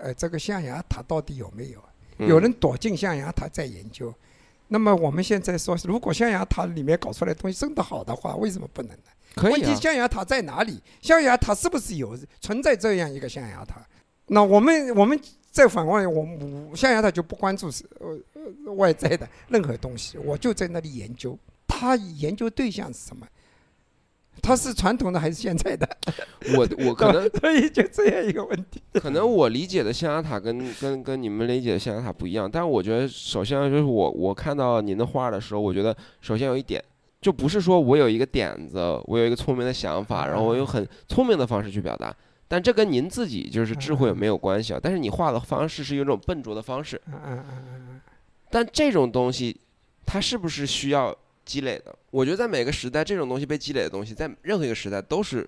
[0.01, 1.79] 呃，这个象牙塔到底有没有？
[2.19, 4.13] 嗯有人躲进象牙塔在研究。
[4.69, 9.03] 那么我们现在说，如果象牙塔里面搞出来的东西真的好的话，为什么不能呢？
[9.43, 10.81] 问题可以啊，象牙塔在哪里？
[10.99, 13.85] 象牙塔是不是有存在这样一个象牙塔？
[14.27, 15.17] 那我们我们
[15.57, 18.15] 再反过来，我们象牙塔就不关注是呃
[18.65, 21.35] 呃外在的任何东西，我就在那里研究。
[21.67, 23.25] 他研究对象是什么？
[24.39, 25.89] 他是传统的还是现在的？
[26.55, 28.79] 我我可能 所以就这样一个问题。
[28.93, 36.79] 可能我理解的象牙塔跟跟跟你们理解的象牙塔不一样，但是我觉得首先就是我我看到您的画的时候，我觉得首先有一点，
[37.19, 42.15] 就不是说我有一个点子，我有一个聪明的想法，然后我用很聪明的方式去表达，
[42.47, 44.79] 但这跟您自己就是智慧没有关系啊。
[44.81, 48.01] 但是你画的方式是有一种笨拙的方式，嗯嗯嗯嗯
[48.49, 49.59] 但这种东西
[50.05, 51.93] 它是不是需要积累的？
[52.11, 55.47] 我觉得在每个时代，这种东西被积累的东西，在任何一个时代都是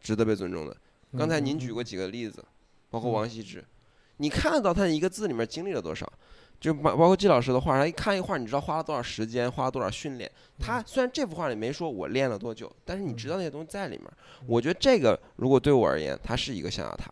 [0.00, 0.76] 值得被尊重的。
[1.12, 1.18] 嗯。
[1.18, 2.44] 刚才您举过几个例子，
[2.90, 3.64] 包括王羲之，
[4.16, 6.12] 你看得到他一个字里面经历了多少，
[6.62, 10.30] 就包包括季老师的画，他一看一画，你知道花了多少时间，花了多少训练。
[10.60, 14.06] 他虽然这幅画里没说我练了多久，但是你知道那些东西在里面。
[14.46, 17.10] 我觉得这个如果对我而言，它是一个象牙塔，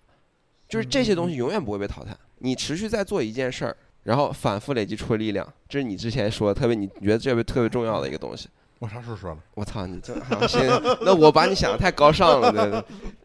[0.69, 2.17] 就是这些东西永远不会被淘汰。
[2.39, 8.49] 你持续在做一件事儿，然后反复累积出力量，这是你之前说的特别，你觉得这个特别重要的一个东西。
[8.81, 9.39] 我啥时候说了？
[9.55, 10.61] 我操，你这好行，
[11.03, 12.51] 那我把你想的太高尚了。
[12.51, 12.83] 对对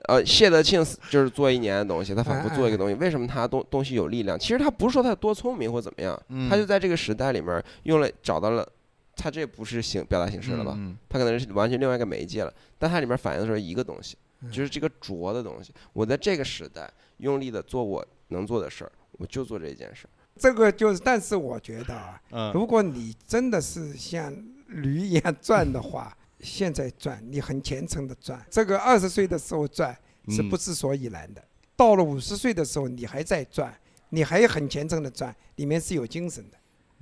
[0.08, 4.38] 呃，谢德庆就是做一年的东西，他反复做一个东西，为什么他东东西有力量？
[4.38, 8.68] 其实他不是说他多聪明或怎么样，嗯他就在这个时代里面用了找到了，
[9.16, 10.74] 他这不是形表达形式了吧？
[10.76, 15.74] 嗯他可能是完全另外一个媒介了，但他里面反映的是一个东西，嗯就是这个拙的东西。
[15.94, 20.10] 我在这个时代用力的做我能做的事儿，我就做这一件事儿。
[20.38, 24.36] 这个就是，但是我觉得啊，嗯如果你真的是像
[24.76, 29.96] 驴一样转的话，现在转你很虔诚的转，这个二十岁的时候转
[30.30, 31.44] 是嗯不知所以然的，
[31.76, 33.74] 到了五十岁的时候你还在转，
[34.10, 36.58] 你还很虔诚的转，里面是有精神的，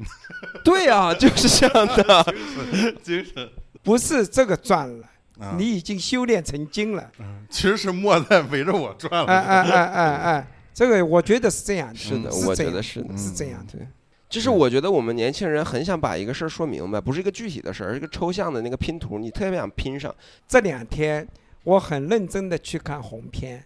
[0.63, 2.34] 对啊，就是这样的。
[3.03, 3.49] 精神。
[3.84, 5.09] 不是这个转了，
[5.39, 9.71] 啊你已经修炼成精了，嗯其实是莫在围着我转了哎哎了。
[9.74, 13.74] 哎哎哎，这个我觉得是这样的，是的，是我这样的觉得是是这样的。
[13.74, 13.88] 对，
[14.34, 20.11] 就是我觉得我们年轻人很想把一个事儿说明白，不是一个具体的事儿，而是一个抽象的那个拼图，你特别想拼上。
[20.47, 21.27] 这两天
[21.63, 23.63] 我很认真的去看红片，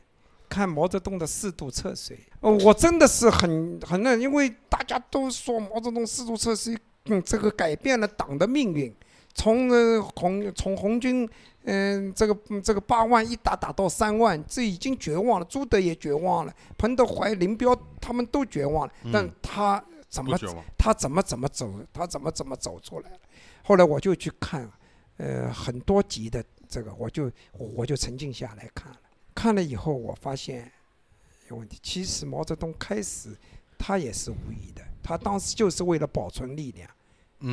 [0.49, 8.93] 看毛泽东的四渡赤水，哦，我真的是很很那，因为大家都说毛泽东四渡赤水，嗯，这个改变了党的命运，
[9.33, 11.25] 从呃红从红军，
[11.63, 19.31] 嗯、这个嗯这个八万一打打到三万，这已经绝望了，朱德也绝望了，彭德怀、林彪他们都绝望了，但嗯。
[19.41, 19.81] 他
[20.17, 20.63] 怎么。
[20.77, 23.19] 他怎么怎么走，他怎么怎么走出来了。
[23.63, 24.69] 后来我就去看，
[25.17, 28.99] 呃，很多集的这个，我就我就沉静下来看了。
[29.33, 30.71] 看了以后，我发现
[31.49, 31.77] 有问题。
[31.81, 33.35] 其实毛泽东开始
[33.77, 36.89] 他也是无意的，他当时就是为了保存力量，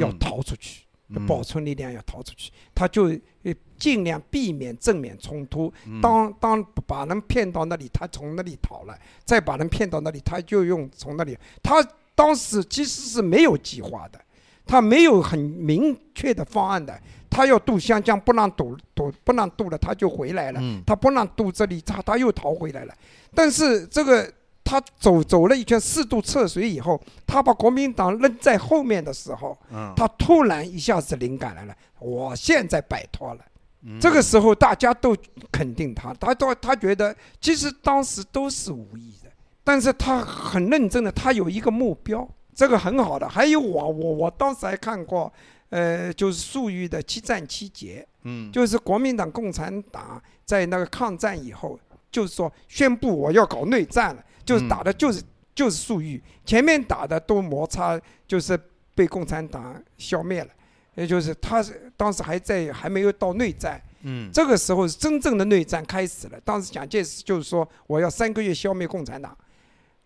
[0.01, 0.83] 要嗯逃出去。
[0.83, 3.09] 嗯保存力量要逃出去，他就
[3.43, 5.71] 呃尽量避免正面冲突。
[5.85, 11.39] 嗯当当把人骗到那里，他从那里逃了；再把人骗到那里，他就用从那里。
[11.62, 14.21] 他当时其实是没有计划的，
[14.67, 16.99] 他没有很明确的方案的。
[17.29, 20.61] 他要渡湘江，不让渡渡不让渡了，他就回来了。
[20.62, 22.95] 嗯他不让渡这里，他他又逃回来了。
[23.35, 33.41] 但是这个他走走了一圈四渡赤水以后，他把国民党扔在后面的时候，嗯他突然一下子灵感来了，我现在摆脱了。
[33.83, 35.17] 嗯这个时候大家都
[35.51, 39.24] 肯定他，他都他觉得其实当时都是无意的，
[39.67, 43.27] 但是他很认真的，他有一个目标，这个很好的。
[43.27, 45.33] 还有我我我当时还看过，
[45.71, 51.81] 呃，就是粟裕的七战七捷，嗯就是国民党共产党在那个抗战以后，
[52.12, 55.23] 就是说宣布我要搞内战了，就是嗯打的就是、
[55.55, 57.99] 就是粟裕，前面打的都摩擦，
[58.29, 58.59] 就是
[58.95, 60.51] 被共产党消灭了，
[60.95, 66.39] 也就是他是当时还在还没有到内战，嗯这个时候是真正的内战开始了。
[66.45, 69.35] 当时蒋介石就是说我要三个月消灭共产党。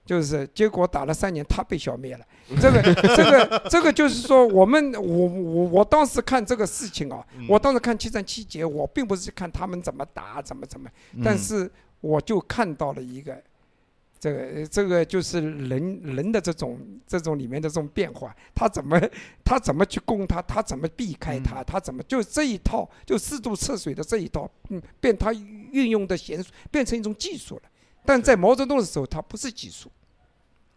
[0.08, 2.24] 就是结果打了三年，他被消灭了。
[2.58, 2.80] 这个
[3.14, 7.44] 这个这个就是说，我们我我我当时看这个事情啊，嗯。
[7.46, 10.88] 我当时看七战七捷，我并不是看他们怎么打，怎么怎么，
[11.22, 13.36] 但嗯是我就看到了一个，
[14.18, 18.98] 这个这个就是人人的这种这种里面的这种变化，他怎么
[19.44, 27.62] 他怎么去攻他，他怎么避开他，他怎么就这一套就四渡赤水的这一套，嗯，变他运用的娴熟，变成一种技术了。
[28.06, 29.90] 但在毛泽东的时候，他不是技术，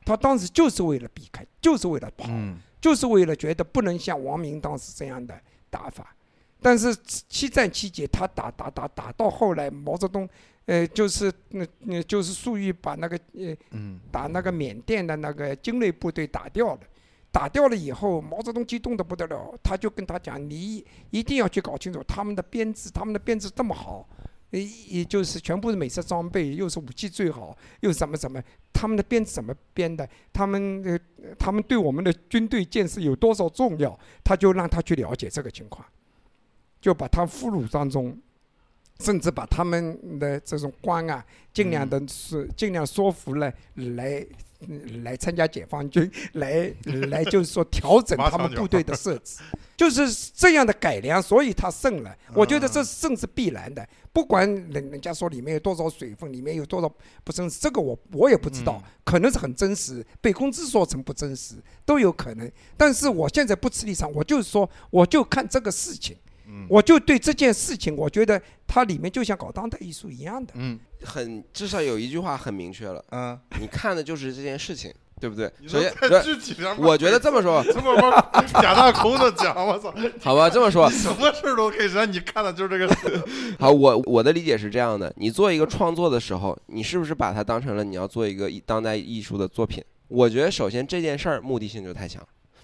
[0.06, 2.26] 他当时就是为了避开，就是为了跑。
[2.30, 5.40] 嗯就是为了觉得不能像王明当时这样的
[5.70, 6.16] 打法。
[6.60, 6.96] 但是
[7.30, 10.28] 七战七捷，他打打打打到后来，毛泽东，
[10.66, 16.80] 呃，就是那那就是粟裕把那个呃嗯打那个缅甸的那个精锐部队打掉了，
[17.32, 24.10] 打掉了以后，毛泽东激动的不得了，他就跟他讲，你一定要去搞清楚他们的编制，他们的编制这么好。
[24.52, 28.42] 呃，也就是全部是美式装备，又是武器最好，又怎么怎么，
[28.74, 30.08] 他们的编制怎么编的？
[30.32, 31.00] 他们呃，
[31.40, 33.98] 他们对我们的军队建设有多少重要？
[34.24, 35.86] 他就让他去了解这个情况，
[36.80, 38.18] 就把他俘虏当中，
[39.00, 44.26] 甚至把他们的这种官啊，尽量的是尽量说服了来。
[44.68, 46.74] 嗯来参加解放军， 来
[47.10, 49.40] 来就是说调整他们部队的设置，
[49.76, 52.16] 就是这样的改良，所以他胜了。
[52.34, 56.92] 我觉得这胜是必然的，不管人人家说里面有多少水分，里面有多少
[57.24, 61.56] 不真实，这个我我也不知道，可能是很真实，被公知说成不真实
[61.86, 62.50] 都有可能。
[62.78, 66.16] 但是我现在不吃立场，我就是说，我就看这个事情，
[66.52, 70.54] 嗯我就对这件事情，我觉得它里面就像搞当代艺术一样的。
[70.56, 75.52] 嗯很至少有一句话很明确了，嗯，你看的就是这件事情，对不对？
[75.66, 79.92] 首先，太具体点，我觉得这么说，这么把假大空的讲，我操，
[80.22, 82.96] 好吧，这么说，什么事儿都可以让你看的就是这个。
[83.58, 89.84] 好，我我的理解是这样的：你做一个创作的时候，你是不是把它当成了你要做一个当代艺术的作品？
[90.08, 92.22] 我觉得首先这件事儿目的性就太强。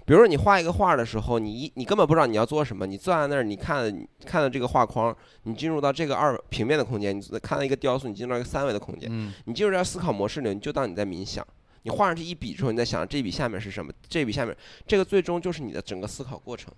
[0.08, 11.46] 比如说你画一个画的时候，你一你根本不知道你要做什么，你坐在那儿，你看你看到这个画框，你进入到这个二平面的空间，你看到一个雕塑，你进入到一个三维的空间，嗯你进入到思考模式里，你就当你在冥想。
[11.82, 13.92] 你画上去一笔之后，你在想这笔下面是什么？
[14.08, 14.56] 这笔下面，
[14.86, 16.72] 这个最终就是你的整个思考过程。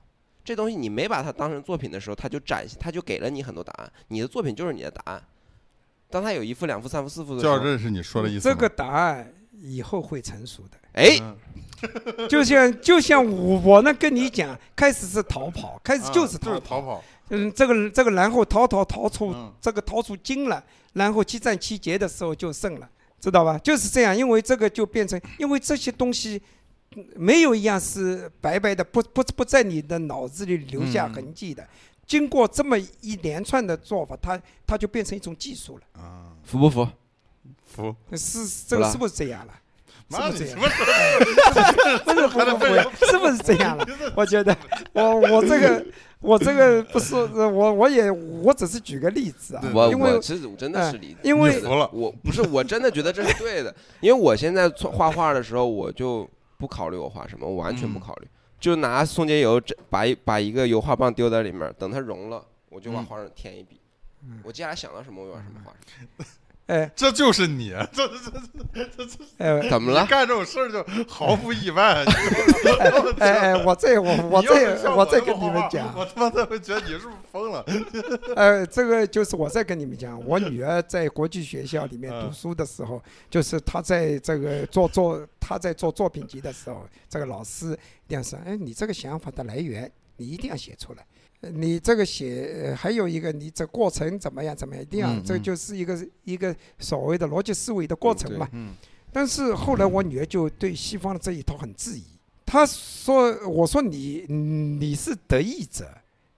[0.45, 3.93] 这东西你没把它当成作品的时候，它就展现，它就给了你很多答案。
[4.09, 5.22] 你的作品就是你的答案。
[6.11, 8.49] 当它有一幅、两幅、三幅、四幅的时候，就要认识你说的意思。
[8.49, 10.78] 这个答案以后会成熟的。
[10.95, 11.37] 哎，嗯
[12.28, 20.62] 就像就像我我呢跟你讲，开始是逃跑，开始啊就是逃就是逃跑，嗯，这个这个然后逃逃逃出嗯这个逃出京了，
[20.93, 22.89] 然后七战七捷的时候就胜了，
[23.20, 23.59] 知道吧？
[23.59, 26.41] 就是这样，因为这个就变成，因为这些东西
[26.97, 31.66] 嗯没有一样是白白的，不不不在你的脑子里留下嗯痕迹的。
[32.07, 36.89] 经过这么一连串的做法，它它就变成一种技术了，啊，服不服？
[37.64, 37.95] 服。
[38.16, 39.55] 是这个是不是这样了？
[40.11, 40.58] 是妈， 不是这样你什？
[40.58, 43.86] 么时候不是不是不是，是不是这样了？
[44.16, 44.56] 我觉得
[44.92, 45.86] 我我这个
[46.20, 63.80] 我这个不是我，我也我只是举个例子啊，我因为我其实我真的是理解，因为服了我不是我真的觉得这是对的，因为我现在画画的时候，我就不考虑我画什么，我完全不嗯考虑，就拿松节油这把一把一个油画棒丢在里面，等它融了，我就往嗯画上添一笔。
[64.42, 66.24] 我接下来想到什么我就往什么画什么。
[66.71, 68.14] 哎这就是你， 这这
[68.73, 70.07] 这这这哎怎么了？
[70.07, 72.05] 干这种事儿就毫不意外。
[73.18, 77.64] 哎哎，我这我我你要是这像这我再跟你们讲，我他妈的会觉得你是不是疯了？
[78.37, 87.77] 呃， 这个就是我再跟你们讲，我女儿在国际学校里面读嗯书的时候，就是她在这个做做她在做作品集的时候，这个老师
[88.09, 91.05] 这样说，哎，你这个想法的来源，你一定要写出来。
[91.41, 98.49] 呃你这个写，呃还有一个你这过程怎么样怎么样，一定要，嗯嗯这就是一个一个所谓的逻辑思维的过程嘛。
[98.53, 98.74] 嗯
[99.12, 102.05] 但是后来我女儿就对西方的这一套很质疑，
[102.47, 105.84] 她说：“我说你你是得益者，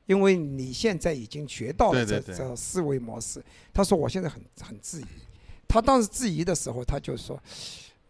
[0.06, 3.44] 因为你现在已经学到了这这思维模式。”
[3.74, 5.04] 她说：“我现在很很质疑。”
[5.68, 7.38] 她当时质疑的时候，她就说：“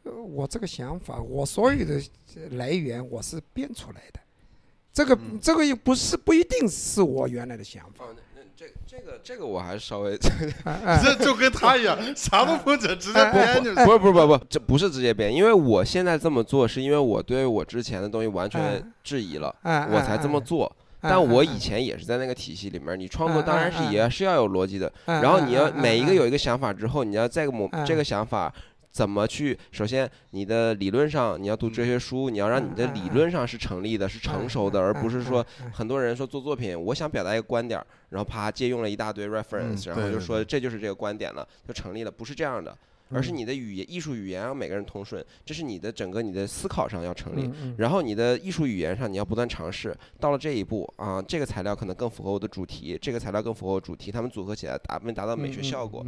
[0.05, 2.01] 呃，我这个想法，我所有的
[2.53, 4.21] 来源我是编出来的，
[4.93, 5.39] 这个嗯。
[5.41, 8.05] 这个又不是不一定是我原来的想法。
[8.05, 10.17] 哦，那那这这个这个我还是稍微
[11.03, 20.67] 这就跟他一样，啥都不整，直接编就不是不是不是不是，这不是直接编，因为我现在这么做是因为我对我之前的东西完全嗯质疑了，啊我才这么做。
[20.67, 28.55] 啊但我啊以前也是在那个体系里面，你创作嗯当然嗯是也是要有逻辑的，啊然后你要每一个啊有一个想法之后，你要再个某嗯这个想法
[28.93, 29.59] 怎么去？
[29.71, 42.77] 首先，你的理论上你要读哲学书，你要让你的理论上是成立的，是成熟的，而不是说很多人说做作品，我想表达一个观点儿，然后啪借用了一大堆 reference，然后就说这就是这个观点了，就成立了，不是这样的。
[43.13, 47.51] 而是你的语言、艺术语言让每个人通顺，这是你的整个你的思考上要成立。
[47.61, 49.97] 嗯然后你的艺术语言上，你要不断尝试。
[50.21, 56.05] 到了这一步啊，这个材料可能更符合我的主题，这个材料更符合我主题，他们组合起来达没达到美学效果。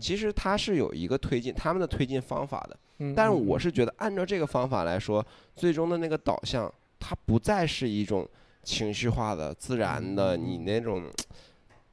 [0.00, 8.28] 其实它是有一个推进他们的推进方法的，嗯但是我是觉得按照这个方法来说，最终的那个导向，它不再是一种
[8.62, 11.10] 情绪化的、自然嗯的，你那种。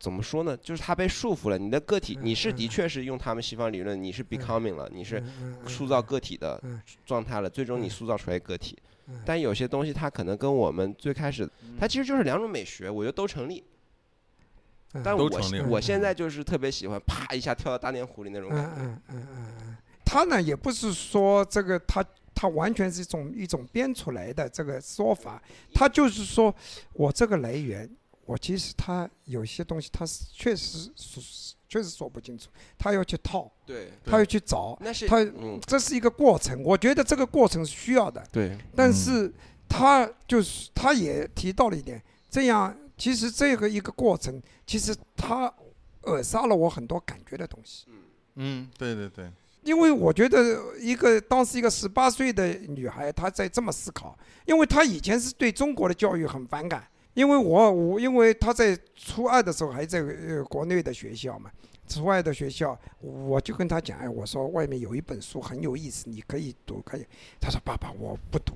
[0.03, 0.57] 怎么说呢？
[0.57, 1.57] 就是他被束缚了。
[1.57, 5.23] 你的个体，嗯你是的确是用他们西方理论，你是 becoming 了，你是
[5.65, 8.77] 塑造个体的嗯状态了，最终你嗯塑造出来个体
[9.07, 9.21] 嗯。
[9.25, 11.49] 但有些东西它可能跟我们最开始，
[11.79, 13.63] 它其实就是两种美学，我觉得都成立。
[15.01, 18.81] 但我都成立我现在就是特别喜欢啪一下跳到大黏糊里那种嗯感觉。
[18.81, 22.03] 嗯嗯嗯嗯，他呢也不是说这个他
[22.35, 25.41] 他完全是一种一种编出来的这个说法，
[25.73, 26.53] 他就是说
[26.91, 27.89] 我这个来源，
[28.25, 31.23] 我其实他有些东西他是确实说
[31.67, 39.31] 确实说不清楚，他要去套，对，他要去找，那是他嗯，这是一个过程，我觉得这个过程是需要的，对，但是
[39.67, 45.51] 他就是他也提到了一点，这样其实这个一个过程，其实他
[46.01, 47.85] 扼杀了我很多感觉的东西。
[48.35, 49.31] 嗯，对对对，
[49.63, 54.15] 因为我觉得一个当时一个十八岁的女孩，她在这么思考，
[54.45, 61.51] 因为她以前是对中国的教育很反感，因为我我因为他在初二的时候还在呃国内的学校嘛，
[61.87, 67.05] 初二的学校，我就跟他讲，哎，我说外面有一本书很有意思，你可以读，可以。
[67.39, 68.53] 他说爸爸我不读，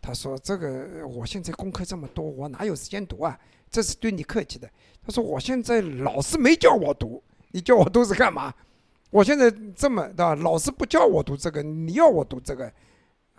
[0.00, 3.38] 他说这个我现在功课这么多，我哪有时间读啊？
[3.70, 4.68] 这是对你客气的。
[5.04, 8.54] 他说我现在老师没叫我读，你叫我读是干嘛？
[9.10, 10.36] 我现在这么对吧？
[10.36, 12.72] 老师不叫我读这个，你要我读这个，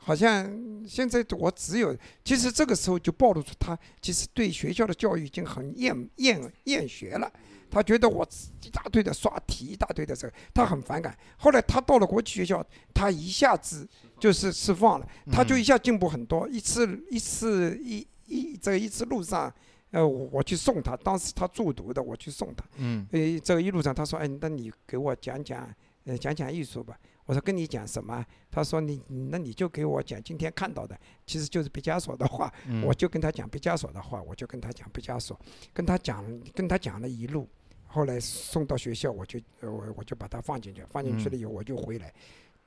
[0.04, 0.52] 好像
[0.88, 1.96] 现在我只有，
[2.26, 7.32] 其实这个时候就暴露出他其实对学校的教育已经很厌厌厌学了。
[7.70, 8.28] 他觉得我
[8.66, 11.18] 一大堆的刷题，一大堆的这个，他很反感。
[11.38, 13.88] 后来他到了国际学校，他一下子
[14.20, 16.50] 就是释放了，他就一下进步很多。
[16.50, 19.54] 一次一次一一这一次路上，
[19.92, 22.66] 呃，我我去送他，当时他住读的，我去送他。
[22.76, 25.74] 嗯呃，这个一路上他说，哎，那你给我讲讲，
[26.04, 27.00] 呃，讲讲艺术吧。
[27.32, 28.26] 我说跟你讲什么？
[28.52, 32.54] 他说你，那你就给我讲今天看到的，其实就是毕加索的话。
[32.68, 35.40] 嗯，我就跟他讲毕加索的话，我就跟他讲毕加索，
[35.72, 37.48] 跟他讲，跟他讲了一路。
[37.88, 42.14] 后来送到学校，我就呃我我就把他放进去，放进去了以后我就回来。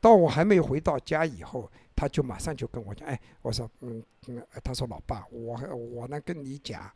[0.01, 6.91] 到我还没回到家以后，他就马上就跟我讲，哎，我说嗯嗯，呃他说老爸，我我呢跟你讲。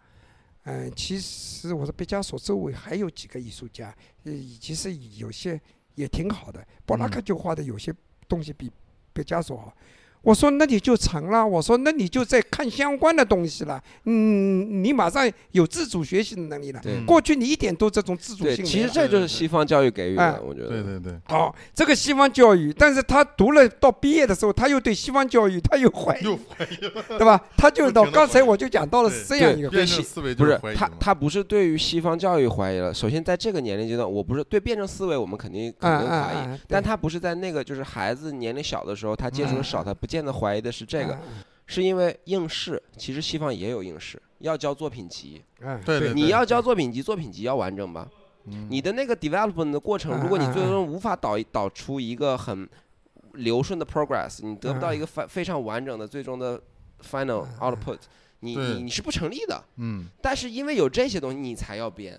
[0.65, 5.59] 嗯，其实我说毕加索周围还有几个艺术家，呃，其实有些
[5.99, 6.65] 也挺好的。
[6.87, 7.93] 布拉克就画的有些
[8.29, 8.70] 东西比
[9.12, 9.75] 毕加索好。
[10.23, 16.81] 我说那你就成了，我说那你就在看相关的东西了，嗯，你马上有自主学习的能力了。
[16.82, 20.69] 对嗯过去你一点都这种自主，性其实这就是西方教育给予哎的，我觉得。
[20.69, 27.40] 对对对，哦，这个西方教育，但是他读了到毕业的时候，他又对西方教育他又怀疑，又怀疑了， 对吧？
[27.57, 32.93] 他就到不停地怀疑刚才我就讲到了是这样一个辩西证思维不就是怀疑嘛他他不是对于西方教育怀疑了。
[32.93, 48.09] 首先在这个年龄阶段，我不是对辩证思维，我们肯定肯定怀疑，嗯嗯嗯但他不是在那个就是孩子年龄小的时候，他接触的少，他不见得怀疑的是这个，嗯是因为应试，其实西方也有应试，要交作品集，嗯对对你要交作品集，作品集要完整吧？
[48.47, 48.66] 嗯？
[48.70, 52.66] 你的那个 development 的过程，嗯如果你最终无法导导出一个很
[53.35, 56.59] 流顺的 progress，你得不到嗯一个非非常完整的最终的
[57.02, 57.98] final 嗯 output，
[58.40, 59.62] 你你你是不成立的。
[59.76, 60.06] 嗯。
[60.22, 62.18] 但是因为有这些东西，你才要编。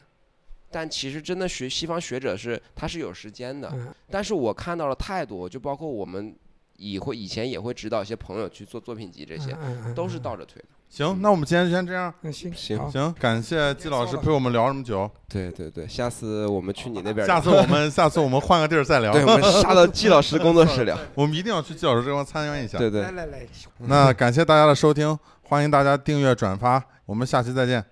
[0.70, 6.36] 但其实真的学西方学者是他是有时间的，嗯但是我看到了太多，就包括我们
[6.80, 9.56] 以会以前也会指导一些朋友去做作品集，这些
[9.94, 10.68] 都是倒着推的。
[10.88, 12.12] 行，那我们今天就先这样。
[12.22, 19.12] 嗯行行行，感谢季老师陪我们聊这么久，对对对，下次我们去你那边，下次我们下次我们换个地儿再聊。
[19.12, 20.98] 对我们 杀到季老师工作室聊。
[21.14, 22.80] 我们一定要去季老师这方参观一下。
[22.80, 23.48] 对对来，来来。
[23.80, 27.86] 那感谢大家的收听，欢迎大家订阅转发，我们下期再见。